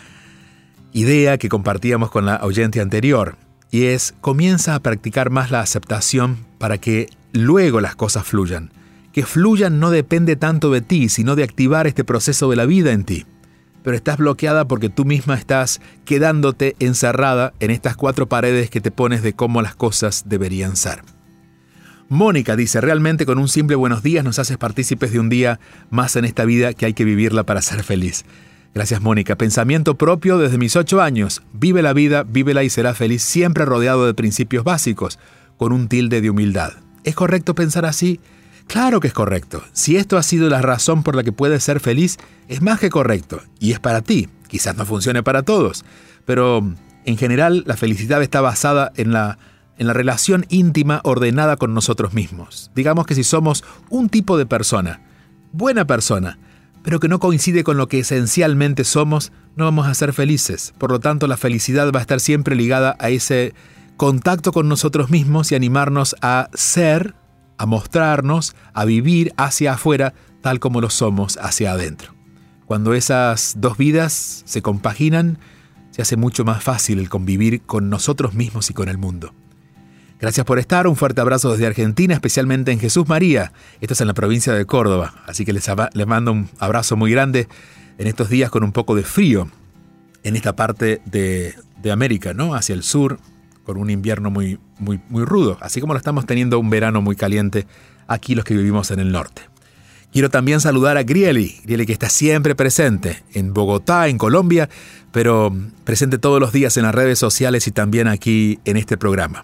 idea 0.93 1.37
que 1.37 1.49
compartíamos 1.49 2.09
con 2.09 2.25
la 2.25 2.39
oyente 2.43 2.81
anterior, 2.81 3.37
y 3.69 3.85
es 3.85 4.15
comienza 4.21 4.73
a 4.73 4.79
practicar 4.79 5.29
más 5.29 5.51
la 5.51 5.59
aceptación 5.59 6.37
para 6.57 6.77
que 6.77 7.09
luego 7.33 7.81
las 7.81 7.95
cosas 7.95 8.25
fluyan. 8.25 8.71
Que 9.15 9.25
fluyan 9.25 9.79
no 9.79 9.89
depende 9.89 10.35
tanto 10.35 10.69
de 10.69 10.81
ti, 10.81 11.09
sino 11.09 11.35
de 11.35 11.43
activar 11.43 11.87
este 11.87 12.03
proceso 12.03 12.51
de 12.51 12.55
la 12.55 12.67
vida 12.67 12.91
en 12.91 13.03
ti 13.03 13.25
pero 13.85 13.95
estás 13.95 14.17
bloqueada 14.17 14.67
porque 14.67 14.89
tú 14.89 15.05
misma 15.05 15.35
estás 15.35 15.79
quedándote 16.05 16.75
encerrada 16.79 17.53
en 17.59 17.69
estas 17.69 17.95
cuatro 17.95 18.27
paredes 18.27 18.71
que 18.71 18.81
te 18.81 18.89
pones 18.89 19.21
de 19.21 19.33
cómo 19.33 19.61
las 19.61 19.75
cosas 19.75 20.23
deberían 20.25 20.75
ser. 20.75 21.03
Mónica 22.09 22.55
dice, 22.55 22.81
realmente 22.81 23.27
con 23.27 23.37
un 23.37 23.47
simple 23.47 23.75
buenos 23.75 24.01
días 24.01 24.25
nos 24.25 24.39
haces 24.39 24.57
partícipes 24.57 25.11
de 25.11 25.19
un 25.19 25.29
día 25.29 25.59
más 25.91 26.15
en 26.15 26.25
esta 26.25 26.45
vida 26.45 26.73
que 26.73 26.87
hay 26.87 26.95
que 26.95 27.05
vivirla 27.05 27.43
para 27.43 27.61
ser 27.61 27.83
feliz. 27.83 28.25
Gracias 28.73 29.03
Mónica. 29.03 29.35
Pensamiento 29.35 29.95
propio 29.95 30.39
desde 30.39 30.57
mis 30.57 30.75
ocho 30.75 30.99
años. 30.99 31.43
Vive 31.53 31.83
la 31.83 31.93
vida, 31.93 32.23
vívela 32.23 32.63
y 32.63 32.71
será 32.71 32.95
feliz 32.95 33.21
siempre 33.21 33.65
rodeado 33.65 34.07
de 34.07 34.15
principios 34.15 34.63
básicos, 34.63 35.19
con 35.57 35.71
un 35.71 35.89
tilde 35.89 36.21
de 36.21 36.31
humildad. 36.31 36.73
¿Es 37.03 37.13
correcto 37.13 37.53
pensar 37.53 37.85
así? 37.85 38.19
Claro 38.67 38.99
que 38.99 39.07
es 39.07 39.13
correcto. 39.13 39.63
Si 39.73 39.95
esto 39.95 40.17
ha 40.17 40.23
sido 40.23 40.49
la 40.49 40.61
razón 40.61 41.03
por 41.03 41.15
la 41.15 41.23
que 41.23 41.31
puedes 41.31 41.63
ser 41.63 41.79
feliz, 41.79 42.17
es 42.47 42.61
más 42.61 42.79
que 42.79 42.89
correcto. 42.89 43.41
Y 43.59 43.71
es 43.71 43.79
para 43.79 44.01
ti. 44.01 44.29
Quizás 44.47 44.75
no 44.75 44.85
funcione 44.85 45.23
para 45.23 45.43
todos. 45.43 45.85
Pero 46.25 46.73
en 47.05 47.17
general 47.17 47.63
la 47.67 47.77
felicidad 47.77 48.21
está 48.21 48.41
basada 48.41 48.91
en 48.95 49.13
la, 49.13 49.37
en 49.77 49.87
la 49.87 49.93
relación 49.93 50.45
íntima 50.49 51.01
ordenada 51.03 51.57
con 51.57 51.73
nosotros 51.73 52.13
mismos. 52.13 52.71
Digamos 52.75 53.05
que 53.05 53.15
si 53.15 53.23
somos 53.23 53.63
un 53.89 54.09
tipo 54.09 54.37
de 54.37 54.45
persona, 54.45 55.01
buena 55.51 55.85
persona, 55.85 56.39
pero 56.83 56.99
que 56.99 57.07
no 57.07 57.19
coincide 57.19 57.63
con 57.63 57.77
lo 57.77 57.87
que 57.87 57.99
esencialmente 57.99 58.83
somos, 58.83 59.31
no 59.55 59.65
vamos 59.65 59.87
a 59.87 59.93
ser 59.93 60.13
felices. 60.13 60.73
Por 60.77 60.91
lo 60.91 60.99
tanto, 60.99 61.27
la 61.27 61.37
felicidad 61.37 61.91
va 61.91 61.99
a 61.99 62.01
estar 62.01 62.19
siempre 62.19 62.55
ligada 62.55 62.95
a 62.99 63.09
ese 63.09 63.53
contacto 63.97 64.51
con 64.51 64.67
nosotros 64.67 65.09
mismos 65.09 65.51
y 65.51 65.55
animarnos 65.55 66.15
a 66.21 66.49
ser 66.53 67.15
a 67.57 67.65
mostrarnos, 67.65 68.55
a 68.73 68.85
vivir 68.85 69.33
hacia 69.37 69.73
afuera 69.73 70.13
tal 70.41 70.59
como 70.59 70.81
lo 70.81 70.89
somos 70.89 71.37
hacia 71.41 71.71
adentro. 71.71 72.13
Cuando 72.65 72.93
esas 72.93 73.55
dos 73.57 73.77
vidas 73.77 74.43
se 74.45 74.61
compaginan, 74.61 75.37
se 75.91 76.01
hace 76.01 76.17
mucho 76.17 76.43
más 76.43 76.63
fácil 76.63 76.99
el 76.99 77.09
convivir 77.09 77.61
con 77.61 77.89
nosotros 77.89 78.33
mismos 78.33 78.69
y 78.69 78.73
con 78.73 78.89
el 78.89 78.97
mundo. 78.97 79.33
Gracias 80.19 80.45
por 80.45 80.59
estar, 80.59 80.87
un 80.87 80.95
fuerte 80.95 81.21
abrazo 81.21 81.51
desde 81.51 81.67
Argentina, 81.67 82.13
especialmente 82.13 82.71
en 82.71 82.79
Jesús 82.79 83.07
María. 83.07 83.51
Esto 83.81 83.93
es 83.93 84.01
en 84.01 84.07
la 84.07 84.13
provincia 84.13 84.53
de 84.53 84.65
Córdoba, 84.65 85.13
así 85.27 85.45
que 85.45 85.53
les, 85.53 85.69
les 85.93 86.07
mando 86.07 86.31
un 86.31 86.49
abrazo 86.59 86.95
muy 86.95 87.11
grande 87.11 87.47
en 87.97 88.07
estos 88.07 88.29
días 88.29 88.49
con 88.49 88.63
un 88.63 88.71
poco 88.71 88.95
de 88.95 89.03
frío 89.03 89.49
en 90.23 90.35
esta 90.35 90.55
parte 90.55 91.01
de, 91.05 91.53
de 91.81 91.91
América, 91.91 92.33
¿no? 92.33 92.55
Hacia 92.55 92.73
el 92.73 92.83
sur, 92.83 93.19
con 93.65 93.77
un 93.77 93.89
invierno 93.89 94.29
muy, 94.31 94.59
muy, 94.79 95.01
muy 95.09 95.25
rudo, 95.25 95.57
así 95.59 95.81
como 95.81 95.93
lo 95.93 95.97
estamos 95.97 96.25
teniendo 96.25 96.59
un 96.59 96.69
verano 96.69 97.01
muy 97.01 97.15
caliente 97.15 97.65
aquí 98.07 98.35
los 98.35 98.45
que 98.45 98.55
vivimos 98.55 98.91
en 98.91 98.99
el 98.99 99.11
norte. 99.11 99.41
Quiero 100.13 100.29
también 100.29 100.61
saludar 100.61 100.95
a 100.95 101.03
Grieli, 101.03 101.59
Grieli 101.65 101.85
que 101.85 101.91
está 101.91 102.07
siempre 102.07 102.55
presente 102.55 103.23
en 103.33 103.53
Bogotá, 103.53 104.07
en 104.07 104.17
Colombia, 104.17 104.69
pero 105.11 105.53
presente 105.83 106.17
todos 106.19 106.39
los 106.39 106.53
días 106.53 106.77
en 106.77 106.83
las 106.83 106.95
redes 106.95 107.19
sociales 107.19 107.67
y 107.67 107.71
también 107.71 108.07
aquí 108.07 108.59
en 108.63 108.77
este 108.77 108.95
programa. 108.95 109.43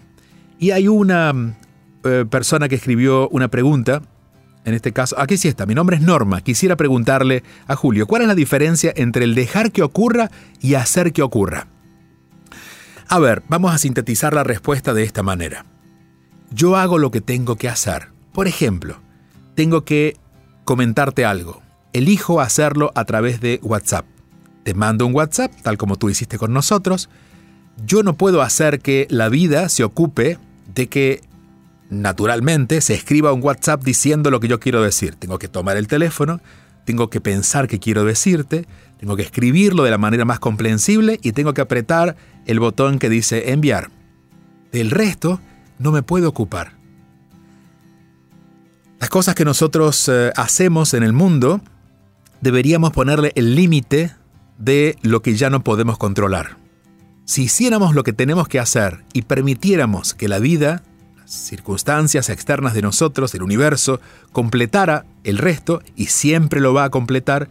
Y 0.58 0.70
hay 0.70 0.88
una 0.88 1.56
eh, 2.04 2.24
persona 2.30 2.68
que 2.68 2.76
escribió 2.76 3.28
una 3.28 3.48
pregunta, 3.48 4.00
en 4.64 4.74
este 4.74 4.92
caso, 4.92 5.18
aquí 5.18 5.36
sí 5.36 5.48
está, 5.48 5.66
mi 5.66 5.74
nombre 5.74 5.96
es 5.96 6.02
Norma, 6.02 6.40
quisiera 6.40 6.76
preguntarle 6.76 7.42
a 7.66 7.76
Julio, 7.76 8.06
¿cuál 8.06 8.22
es 8.22 8.28
la 8.28 8.34
diferencia 8.34 8.92
entre 8.96 9.24
el 9.24 9.34
dejar 9.34 9.72
que 9.72 9.82
ocurra 9.82 10.30
y 10.60 10.74
hacer 10.74 11.12
que 11.12 11.22
ocurra? 11.22 11.66
A 13.12 13.18
ver, 13.18 13.42
vamos 13.46 13.74
a 13.74 13.76
sintetizar 13.76 14.32
la 14.32 14.42
respuesta 14.42 14.94
de 14.94 15.02
esta 15.02 15.22
manera. 15.22 15.66
Yo 16.50 16.76
hago 16.76 16.96
lo 16.96 17.10
que 17.10 17.20
tengo 17.20 17.56
que 17.56 17.68
hacer. 17.68 18.08
Por 18.32 18.48
ejemplo, 18.48 18.96
tengo 19.54 19.84
que 19.84 20.16
comentarte 20.64 21.26
algo. 21.26 21.60
Elijo 21.92 22.40
hacerlo 22.40 22.90
a 22.94 23.04
través 23.04 23.42
de 23.42 23.60
WhatsApp. 23.62 24.06
Te 24.64 24.72
mando 24.72 25.04
un 25.04 25.14
WhatsApp, 25.14 25.52
tal 25.62 25.76
como 25.76 25.96
tú 25.96 26.08
hiciste 26.08 26.38
con 26.38 26.54
nosotros. 26.54 27.10
Yo 27.84 28.02
no 28.02 28.14
puedo 28.14 28.40
hacer 28.40 28.80
que 28.80 29.06
la 29.10 29.28
vida 29.28 29.68
se 29.68 29.84
ocupe 29.84 30.38
de 30.74 30.88
que 30.88 31.20
naturalmente 31.90 32.80
se 32.80 32.94
escriba 32.94 33.34
un 33.34 33.44
WhatsApp 33.44 33.84
diciendo 33.84 34.30
lo 34.30 34.40
que 34.40 34.48
yo 34.48 34.58
quiero 34.58 34.82
decir. 34.82 35.16
Tengo 35.16 35.38
que 35.38 35.48
tomar 35.48 35.76
el 35.76 35.86
teléfono, 35.86 36.40
tengo 36.86 37.10
que 37.10 37.20
pensar 37.20 37.68
qué 37.68 37.78
quiero 37.78 38.04
decirte, 38.04 38.66
tengo 39.02 39.16
que 39.16 39.22
escribirlo 39.24 39.82
de 39.82 39.90
la 39.90 39.98
manera 39.98 40.24
más 40.24 40.38
comprensible 40.38 41.18
y 41.24 41.32
tengo 41.32 41.54
que 41.54 41.60
apretar 41.60 42.14
el 42.46 42.60
botón 42.60 43.00
que 43.00 43.08
dice 43.08 43.50
enviar. 43.50 43.90
Del 44.70 44.92
resto, 44.92 45.40
no 45.80 45.90
me 45.90 46.04
puedo 46.04 46.28
ocupar. 46.28 46.74
Las 49.00 49.10
cosas 49.10 49.34
que 49.34 49.44
nosotros 49.44 50.08
eh, 50.08 50.30
hacemos 50.36 50.94
en 50.94 51.02
el 51.02 51.12
mundo, 51.12 51.60
deberíamos 52.42 52.92
ponerle 52.92 53.32
el 53.34 53.56
límite 53.56 54.14
de 54.56 54.96
lo 55.02 55.20
que 55.20 55.34
ya 55.34 55.50
no 55.50 55.64
podemos 55.64 55.98
controlar. 55.98 56.56
Si 57.24 57.42
hiciéramos 57.42 57.96
lo 57.96 58.04
que 58.04 58.12
tenemos 58.12 58.46
que 58.46 58.60
hacer 58.60 59.04
y 59.12 59.22
permitiéramos 59.22 60.14
que 60.14 60.28
la 60.28 60.38
vida, 60.38 60.84
las 61.16 61.32
circunstancias 61.32 62.28
externas 62.28 62.72
de 62.72 62.82
nosotros, 62.82 63.34
el 63.34 63.42
universo, 63.42 64.00
completara 64.30 65.06
el 65.24 65.38
resto, 65.38 65.82
y 65.96 66.06
siempre 66.06 66.60
lo 66.60 66.72
va 66.72 66.84
a 66.84 66.90
completar, 66.90 67.48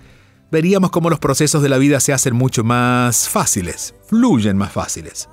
veríamos 0.52 0.92
cómo 0.92 1.10
los 1.10 1.20
procesos 1.20 1.64
de 1.64 1.70
la 1.70 1.78
vida 1.78 2.00
se 2.00 2.14
hacen 2.14 2.36
mucho 2.36 2.64
más 2.64 3.30
fáciles, 3.30 3.96
fluyen 4.08 4.58
más 4.58 4.72
fáciles. 4.72 5.30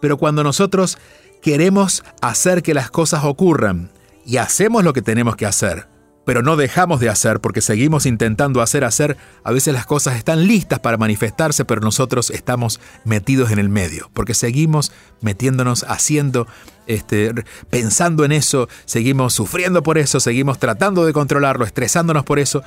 Pero 0.00 0.16
cuando 0.16 0.42
nosotros 0.44 0.98
queremos 1.42 2.04
hacer 2.20 2.62
que 2.62 2.74
las 2.74 2.90
cosas 2.90 3.24
ocurran 3.24 3.90
y 4.24 4.36
hacemos 4.36 4.84
lo 4.84 4.92
que 4.92 5.02
tenemos 5.02 5.36
que 5.36 5.46
hacer, 5.46 5.88
pero 6.24 6.42
no 6.42 6.56
dejamos 6.56 7.00
de 7.00 7.08
hacer 7.08 7.40
porque 7.40 7.60
seguimos 7.60 8.06
intentando 8.06 8.62
hacer 8.62 8.84
hacer, 8.84 9.16
a 9.42 9.50
veces 9.50 9.74
las 9.74 9.86
cosas 9.86 10.16
están 10.16 10.46
listas 10.46 10.78
para 10.78 10.96
manifestarse, 10.96 11.64
pero 11.64 11.80
nosotros 11.80 12.30
estamos 12.30 12.80
metidos 13.04 13.50
en 13.50 13.58
el 13.58 13.68
medio, 13.68 14.08
porque 14.14 14.34
seguimos 14.34 14.92
metiéndonos, 15.20 15.84
haciendo, 15.88 16.46
este, 16.86 17.34
pensando 17.70 18.24
en 18.24 18.30
eso, 18.30 18.68
seguimos 18.84 19.34
sufriendo 19.34 19.82
por 19.82 19.98
eso, 19.98 20.20
seguimos 20.20 20.60
tratando 20.60 21.04
de 21.04 21.12
controlarlo, 21.12 21.64
estresándonos 21.64 22.24
por 22.24 22.38
eso, 22.38 22.62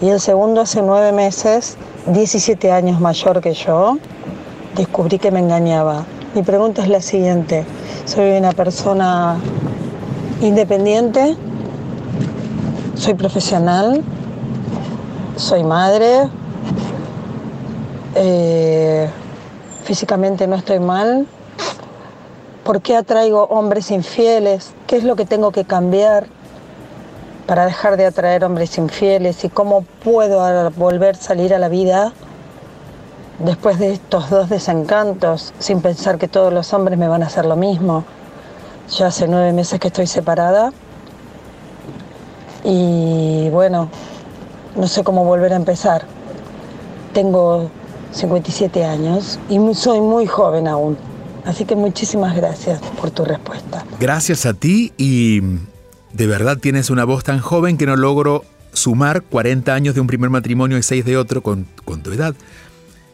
y 0.00 0.08
el 0.08 0.20
segundo 0.20 0.60
hace 0.60 0.82
9 0.82 1.12
meses, 1.12 1.76
17 2.06 2.72
años 2.72 3.00
mayor 3.00 3.40
que 3.40 3.54
yo, 3.54 3.98
descubrí 4.78 5.18
que 5.18 5.30
me 5.32 5.40
engañaba. 5.40 6.04
Mi 6.34 6.42
pregunta 6.42 6.82
es 6.82 6.88
la 6.88 7.02
siguiente, 7.02 7.64
soy 8.04 8.30
una 8.38 8.52
persona 8.52 9.36
independiente, 10.40 11.36
soy 12.94 13.14
profesional, 13.14 14.02
soy 15.36 15.64
madre, 15.64 16.28
eh, 18.14 19.10
físicamente 19.82 20.46
no 20.46 20.54
estoy 20.54 20.78
mal. 20.78 21.26
¿Por 22.62 22.80
qué 22.80 22.96
atraigo 22.96 23.44
hombres 23.44 23.90
infieles? 23.90 24.72
¿Qué 24.86 24.96
es 24.96 25.04
lo 25.04 25.16
que 25.16 25.24
tengo 25.24 25.50
que 25.50 25.64
cambiar 25.64 26.26
para 27.46 27.64
dejar 27.64 27.96
de 27.96 28.06
atraer 28.06 28.44
hombres 28.44 28.78
infieles? 28.78 29.42
¿Y 29.44 29.48
cómo 29.48 29.82
puedo 30.04 30.70
volver 30.72 31.16
a 31.16 31.18
salir 31.18 31.52
a 31.52 31.58
la 31.58 31.68
vida 31.68 32.12
después 33.38 33.78
de 33.78 33.92
estos 33.92 34.30
dos 34.30 34.48
desencantos 34.48 35.52
sin 35.58 35.80
pensar 35.80 36.18
que 36.18 36.28
todos 36.28 36.52
los 36.52 36.72
hombres 36.72 36.98
me 36.98 37.08
van 37.08 37.22
a 37.22 37.26
hacer 37.26 37.44
lo 37.44 37.56
mismo? 37.56 38.04
Ya 38.96 39.08
hace 39.08 39.28
nueve 39.28 39.52
meses 39.52 39.78
que 39.78 39.88
estoy 39.88 40.06
separada 40.06 40.72
y 42.64 43.48
bueno, 43.50 43.88
no 44.76 44.86
sé 44.86 45.04
cómo 45.04 45.24
volver 45.24 45.52
a 45.52 45.56
empezar. 45.56 46.06
Tengo 47.12 47.70
57 48.12 48.84
años 48.84 49.38
y 49.48 49.58
soy 49.74 50.00
muy 50.00 50.26
joven 50.26 50.68
aún. 50.68 50.96
Así 51.44 51.64
que 51.64 51.76
muchísimas 51.76 52.36
gracias 52.36 52.80
por 53.00 53.10
tu 53.10 53.24
respuesta. 53.24 53.84
Gracias 53.98 54.44
a 54.44 54.54
ti 54.54 54.92
y 54.98 55.40
de 56.12 56.26
verdad 56.26 56.58
tienes 56.58 56.90
una 56.90 57.04
voz 57.04 57.24
tan 57.24 57.38
joven 57.38 57.78
que 57.78 57.86
no 57.86 57.96
logro 57.96 58.44
sumar 58.72 59.22
40 59.22 59.74
años 59.74 59.94
de 59.94 60.00
un 60.00 60.06
primer 60.06 60.30
matrimonio 60.30 60.78
y 60.78 60.82
6 60.82 61.04
de 61.04 61.16
otro 61.16 61.42
con, 61.42 61.66
tu 62.02 62.12
edad. 62.12 62.34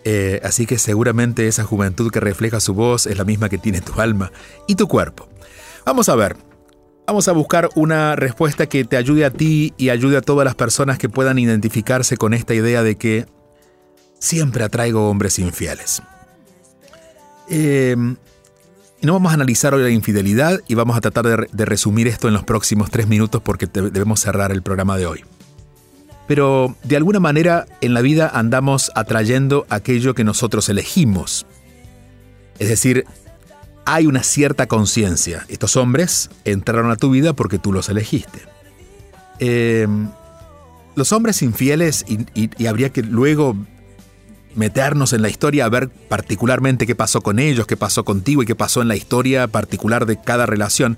Eh, 0.05 0.41
así 0.45 0.67
que 0.67 0.79
seguramente 0.79 1.49
esa 1.49 1.65
juventud 1.65 2.11
que 2.11 2.21
refleja 2.21 2.61
su 2.61 2.75
voz 2.75 3.07
es 3.07 3.17
la 3.17 3.25
misma 3.25 3.49
que 3.49 3.59
tiene 3.59 3.81
tu 3.81 4.01
alma 4.01 4.31
y 4.67 4.75
tu 4.75 4.87
cuerpo. 4.87 5.29
Vamos 5.87 6.09
a 6.09 6.15
ver, 6.15 6.37
Vamos 7.07 7.29
a 7.29 7.33
buscar 7.33 7.69
una 7.75 8.17
respuesta 8.17 8.67
que 8.67 8.85
te 8.85 8.97
ayude 8.97 9.27
a 9.27 9.31
ti 9.31 9.75
y 9.77 9.91
ayude 9.91 10.17
a 10.17 10.23
todas 10.23 10.47
las 10.47 10.55
personas 10.55 10.97
que 10.97 11.11
puedan 11.11 11.39
identificarse 11.39 12.17
con 12.17 12.33
esta 12.33 12.55
idea 12.55 12.83
de 12.83 12.97
que 12.97 13.27
siempre 14.19 14.65
atraigo 14.65 15.11
hombres 15.11 15.39
infieles. 15.39 16.03
Eh, 17.51 17.95
no 19.03 19.13
vamos 19.13 19.33
a 19.33 19.35
analizar 19.35 19.75
hoy 19.75 19.83
la 19.83 19.91
infidelidad 19.91 20.61
y 20.67 20.75
vamos 20.77 20.97
a 20.97 21.03
tratar 21.03 21.47
de, 21.51 21.65
resumir 21.67 22.09
esto 22.09 22.27
en 22.27 22.33
los 22.33 22.45
próximos 22.45 22.91
tres 22.91 23.07
minutos 23.07 23.43
porque 23.43 23.67
debemos 23.67 24.21
cerrar 24.21 24.51
el 24.51 24.63
programa 24.63 24.97
de 24.97 25.05
hoy. 25.05 25.25
Pero 26.27 26.77
de 26.85 26.97
alguna 26.97 27.21
manera 27.21 27.67
en 27.81 27.95
la 27.95 28.01
vida 28.01 28.31
andamos 28.33 28.91
atrayendo 28.95 29.67
aquello 29.69 30.15
que 30.15 30.25
nosotros 30.25 30.69
elegimos. 30.69 31.47
Es 32.59 32.69
decir, 32.69 33.05
hay 33.85 34.07
una 34.07 34.23
cierta 34.23 34.67
conciencia. 34.67 35.45
Estos 35.49 35.77
hombres 35.77 36.31
entraron 36.45 36.91
a 36.91 36.97
tu 36.97 37.11
vida 37.11 37.35
porque 37.35 37.59
tú 37.59 37.73
los 37.73 37.89
elegiste. 37.89 38.41
Eh, 39.39 39.87
los 40.95 41.13
hombres 41.13 41.43
infieles, 41.43 42.05
y, 42.09 42.67
habría 42.67 42.91
que 42.91 43.03
luego 43.03 43.57
meternos 44.55 45.13
en 45.13 45.23
la 45.23 45.29
historia 45.29 45.65
a 45.65 45.69
ver 45.69 45.89
particularmente 45.89 46.87
qué 46.87 46.95
pasó 46.95 47.21
con 47.21 47.41
ellos, 47.41 47.67
qué 47.67 47.77
pasó 47.77 48.05
contigo 48.05 48.43
y 48.43 48.47
qué 48.47 48.55
pasó 48.55 48.81
en 48.83 48.89
la 48.89 48.97
historia 48.97 49.49
particular 49.49 50.07
de 50.07 50.21
cada 50.21 50.47
relación. 50.47 50.97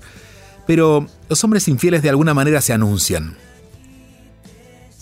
Pero 0.67 1.07
los 1.29 1.43
hombres 1.43 1.67
infieles 1.67 2.03
de 2.03 2.09
alguna 2.09 2.33
manera 2.33 2.61
se 2.61 2.73
anuncian. 2.73 3.35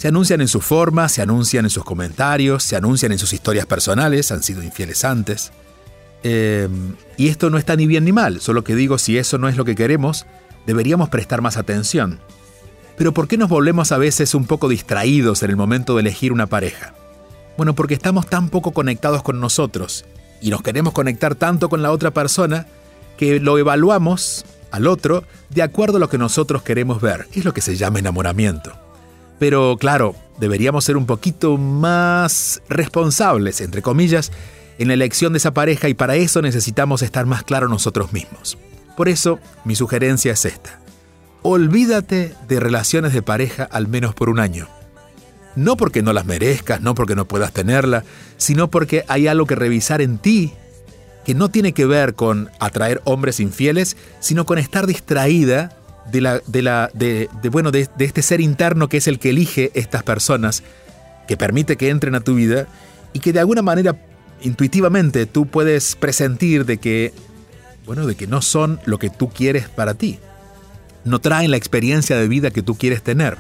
Se 0.05 0.09
anuncian 0.09 0.39
en 0.39 0.47
su 0.47 0.61
forma, 0.61 1.09
se 1.09 1.23
anuncian 1.23 1.65
en 1.65 1.71
sus 1.71 1.83
comentarios, 1.83 2.61
se 2.61 2.75
anuncian 2.75 3.11
en 3.11 3.17
sus 3.17 3.33
historias 3.33 3.65
personales, 3.65 4.31
han 4.31 4.43
sido 4.43 4.61
infieles 4.61 5.03
antes. 5.03 5.51
Eh, 6.21 6.69
y 7.17 7.29
esto 7.29 7.49
no 7.49 7.57
está 7.57 7.75
ni 7.75 7.87
bien 7.87 8.05
ni 8.05 8.11
mal, 8.11 8.39
solo 8.39 8.63
que 8.63 8.75
digo, 8.75 8.99
si 8.99 9.17
eso 9.17 9.39
no 9.39 9.49
es 9.49 9.57
lo 9.57 9.65
que 9.65 9.73
queremos, 9.73 10.27
deberíamos 10.67 11.09
prestar 11.09 11.41
más 11.41 11.57
atención. 11.57 12.19
Pero 12.95 13.15
¿por 13.15 13.27
qué 13.27 13.35
nos 13.35 13.49
volvemos 13.49 13.91
a 13.91 13.97
veces 13.97 14.35
un 14.35 14.45
poco 14.45 14.69
distraídos 14.69 15.41
en 15.41 15.49
el 15.49 15.55
momento 15.55 15.95
de 15.95 16.01
elegir 16.01 16.31
una 16.31 16.45
pareja? 16.45 16.93
Bueno, 17.57 17.73
porque 17.73 17.95
estamos 17.95 18.27
tan 18.27 18.49
poco 18.49 18.73
conectados 18.73 19.23
con 19.23 19.39
nosotros 19.39 20.05
y 20.39 20.51
nos 20.51 20.61
queremos 20.61 20.93
conectar 20.93 21.33
tanto 21.33 21.67
con 21.67 21.81
la 21.81 21.89
otra 21.89 22.11
persona 22.11 22.67
que 23.17 23.39
lo 23.39 23.57
evaluamos 23.57 24.45
al 24.69 24.85
otro 24.85 25.23
de 25.49 25.63
acuerdo 25.63 25.97
a 25.97 25.99
lo 25.99 26.09
que 26.09 26.19
nosotros 26.19 26.61
queremos 26.61 27.01
ver. 27.01 27.27
Es 27.33 27.43
lo 27.43 27.55
que 27.55 27.61
se 27.61 27.75
llama 27.75 27.97
enamoramiento. 27.97 28.84
Pero 29.39 29.77
claro, 29.77 30.15
deberíamos 30.39 30.85
ser 30.85 30.97
un 30.97 31.05
poquito 31.05 31.57
más 31.57 32.61
responsables, 32.69 33.61
entre 33.61 33.81
comillas, 33.81 34.31
en 34.77 34.87
la 34.87 34.93
elección 34.93 35.33
de 35.33 35.37
esa 35.37 35.53
pareja 35.53 35.89
y 35.89 35.93
para 35.93 36.15
eso 36.15 36.41
necesitamos 36.41 37.01
estar 37.01 37.25
más 37.25 37.43
claros 37.43 37.69
nosotros 37.69 38.13
mismos. 38.13 38.57
Por 38.97 39.09
eso, 39.09 39.39
mi 39.63 39.75
sugerencia 39.75 40.33
es 40.33 40.45
esta. 40.45 40.79
Olvídate 41.41 42.33
de 42.47 42.59
relaciones 42.59 43.13
de 43.13 43.21
pareja 43.21 43.67
al 43.71 43.87
menos 43.87 44.15
por 44.15 44.29
un 44.29 44.39
año. 44.39 44.67
No 45.55 45.77
porque 45.77 46.01
no 46.01 46.11
las 46.11 46.25
merezcas, 46.25 46.81
no 46.81 46.95
porque 46.95 47.15
no 47.15 47.25
puedas 47.25 47.53
tenerla, 47.53 48.03
sino 48.37 48.69
porque 48.69 49.05
hay 49.07 49.27
algo 49.27 49.45
que 49.45 49.55
revisar 49.55 50.01
en 50.01 50.17
ti 50.17 50.53
que 51.25 51.33
no 51.33 51.49
tiene 51.49 51.73
que 51.73 51.85
ver 51.85 52.13
con 52.13 52.51
atraer 52.59 53.01
hombres 53.03 53.39
infieles, 53.39 53.97
sino 54.19 54.45
con 54.45 54.59
estar 54.59 54.85
distraída 54.85 55.75
de, 56.11 56.21
la, 56.21 56.41
de, 56.47 56.61
la, 56.61 56.89
de, 56.93 57.29
bueno, 57.51 57.71
de, 57.71 57.87
de 57.97 58.05
este 58.05 58.21
ser 58.21 58.41
interno 58.41 58.89
que 58.89 58.97
es 58.97 59.07
el 59.07 59.19
que 59.19 59.29
elige 59.29 59.71
estas 59.73 60.03
personas, 60.03 60.63
que 61.27 61.37
permite 61.37 61.77
que 61.77 61.89
entren 61.89 62.15
a 62.15 62.19
tu 62.19 62.35
vida 62.35 62.67
y 63.13 63.19
que 63.19 63.33
de 63.33 63.39
alguna 63.39 63.61
manera 63.61 63.95
intuitivamente 64.41 65.25
tú 65.25 65.47
puedes 65.47 65.95
presentir 65.95 66.65
de 66.65 66.77
que, 66.77 67.13
bueno, 67.85 68.05
de 68.05 68.15
que 68.15 68.27
no 68.27 68.41
son 68.41 68.79
lo 68.85 68.99
que 68.99 69.09
tú 69.09 69.29
quieres 69.29 69.69
para 69.69 69.93
ti. 69.93 70.19
No 71.03 71.19
traen 71.19 71.51
la 71.51 71.57
experiencia 71.57 72.17
de 72.17 72.27
vida 72.27 72.51
que 72.51 72.63
tú 72.63 72.75
quieres 72.75 73.03
tener. 73.03 73.37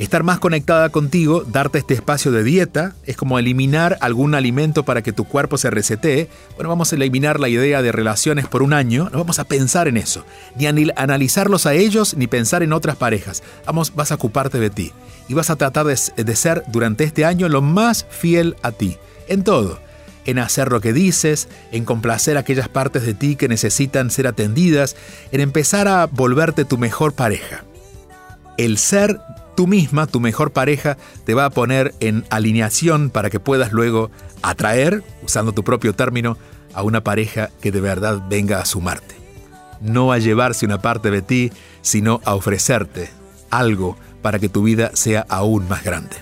Estar 0.00 0.22
más 0.22 0.38
conectada 0.38 0.88
contigo, 0.88 1.44
darte 1.44 1.76
este 1.76 1.92
espacio 1.92 2.32
de 2.32 2.42
dieta, 2.42 2.94
es 3.04 3.18
como 3.18 3.38
eliminar 3.38 3.98
algún 4.00 4.34
alimento 4.34 4.82
para 4.82 5.02
que 5.02 5.12
tu 5.12 5.24
cuerpo 5.24 5.58
se 5.58 5.68
resetee. 5.68 6.30
Bueno, 6.56 6.70
vamos 6.70 6.90
a 6.90 6.96
eliminar 6.96 7.38
la 7.38 7.50
idea 7.50 7.82
de 7.82 7.92
relaciones 7.92 8.48
por 8.48 8.62
un 8.62 8.72
año, 8.72 9.10
no 9.12 9.18
vamos 9.18 9.40
a 9.40 9.44
pensar 9.44 9.88
en 9.88 9.98
eso, 9.98 10.24
ni 10.56 10.64
analizarlos 10.66 11.66
a 11.66 11.74
ellos, 11.74 12.14
ni 12.16 12.28
pensar 12.28 12.62
en 12.62 12.72
otras 12.72 12.96
parejas. 12.96 13.42
Vamos, 13.66 13.94
vas 13.94 14.10
a 14.10 14.14
ocuparte 14.14 14.58
de 14.58 14.70
ti 14.70 14.90
y 15.28 15.34
vas 15.34 15.50
a 15.50 15.56
tratar 15.56 15.84
de, 15.84 15.98
de 16.16 16.34
ser 16.36 16.64
durante 16.68 17.04
este 17.04 17.26
año 17.26 17.50
lo 17.50 17.60
más 17.60 18.06
fiel 18.08 18.56
a 18.62 18.72
ti, 18.72 18.96
en 19.28 19.44
todo 19.44 19.78
en 20.24 20.38
hacer 20.38 20.70
lo 20.70 20.80
que 20.80 20.92
dices, 20.94 21.48
en 21.72 21.84
complacer 21.84 22.38
aquellas 22.38 22.68
partes 22.68 23.04
de 23.04 23.14
ti 23.14 23.36
que 23.36 23.48
necesitan 23.48 24.10
ser 24.10 24.26
atendidas, 24.26 24.96
en 25.32 25.40
empezar 25.40 25.88
a 25.88 26.06
volverte 26.06 26.64
tu 26.64 26.78
mejor 26.78 27.14
pareja. 27.14 27.64
El 28.56 28.76
ser 28.76 29.18
tú 29.60 29.66
misma, 29.66 30.06
tu 30.06 30.20
mejor 30.20 30.52
pareja, 30.52 30.96
te 31.26 31.34
va 31.34 31.44
a 31.44 31.50
poner 31.50 31.94
en 32.00 32.24
alineación 32.30 33.10
para 33.10 33.28
que 33.28 33.40
puedas 33.40 33.72
luego 33.72 34.10
atraer, 34.40 35.04
usando 35.22 35.52
tu 35.52 35.64
propio 35.64 35.94
término, 35.94 36.38
a 36.72 36.82
una 36.82 37.04
pareja 37.04 37.50
que 37.60 37.70
de 37.70 37.82
verdad 37.82 38.22
venga 38.30 38.58
a 38.58 38.64
sumarte. 38.64 39.16
No 39.82 40.12
a 40.12 40.18
llevarse 40.18 40.64
una 40.64 40.80
parte 40.80 41.10
de 41.10 41.20
ti, 41.20 41.52
sino 41.82 42.22
a 42.24 42.36
ofrecerte 42.36 43.10
algo 43.50 43.98
para 44.22 44.38
que 44.38 44.48
tu 44.48 44.62
vida 44.62 44.92
sea 44.94 45.26
aún 45.28 45.68
más 45.68 45.84
grande. 45.84 46.16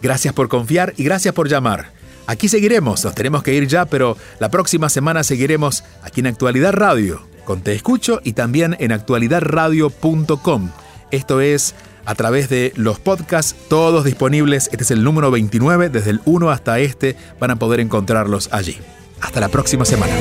Gracias 0.00 0.32
por 0.32 0.48
confiar 0.48 0.94
y 0.96 1.04
gracias 1.04 1.34
por 1.34 1.50
llamar. 1.50 1.92
Aquí 2.26 2.48
seguiremos, 2.48 3.04
nos 3.04 3.14
tenemos 3.14 3.42
que 3.42 3.52
ir 3.52 3.66
ya, 3.66 3.84
pero 3.84 4.16
la 4.38 4.48
próxima 4.48 4.88
semana 4.88 5.24
seguiremos 5.24 5.84
aquí 6.02 6.20
en 6.20 6.28
Actualidad 6.28 6.72
Radio, 6.72 7.20
con 7.44 7.60
Te 7.60 7.74
Escucho 7.74 8.22
y 8.24 8.32
también 8.32 8.78
en 8.80 8.92
actualidadradio.com. 8.92 10.70
Esto 11.10 11.42
es 11.42 11.74
a 12.04 12.14
través 12.14 12.48
de 12.48 12.72
los 12.76 12.98
podcasts, 12.98 13.54
todos 13.68 14.04
disponibles. 14.04 14.68
Este 14.72 14.84
es 14.84 14.90
el 14.90 15.04
número 15.04 15.30
29, 15.30 15.88
desde 15.88 16.10
el 16.10 16.20
1 16.24 16.50
hasta 16.50 16.78
este 16.78 17.16
van 17.40 17.50
a 17.50 17.56
poder 17.56 17.80
encontrarlos 17.80 18.48
allí. 18.52 18.78
Hasta 19.20 19.40
la 19.40 19.48
próxima 19.48 19.84
semana. 19.84 20.12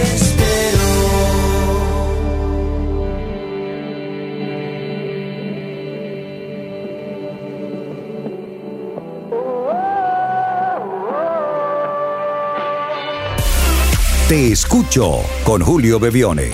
Te 14.34 14.52
escucho 14.52 15.19
con 15.43 15.62
Julio 15.62 16.00
Bevione. 16.00 16.54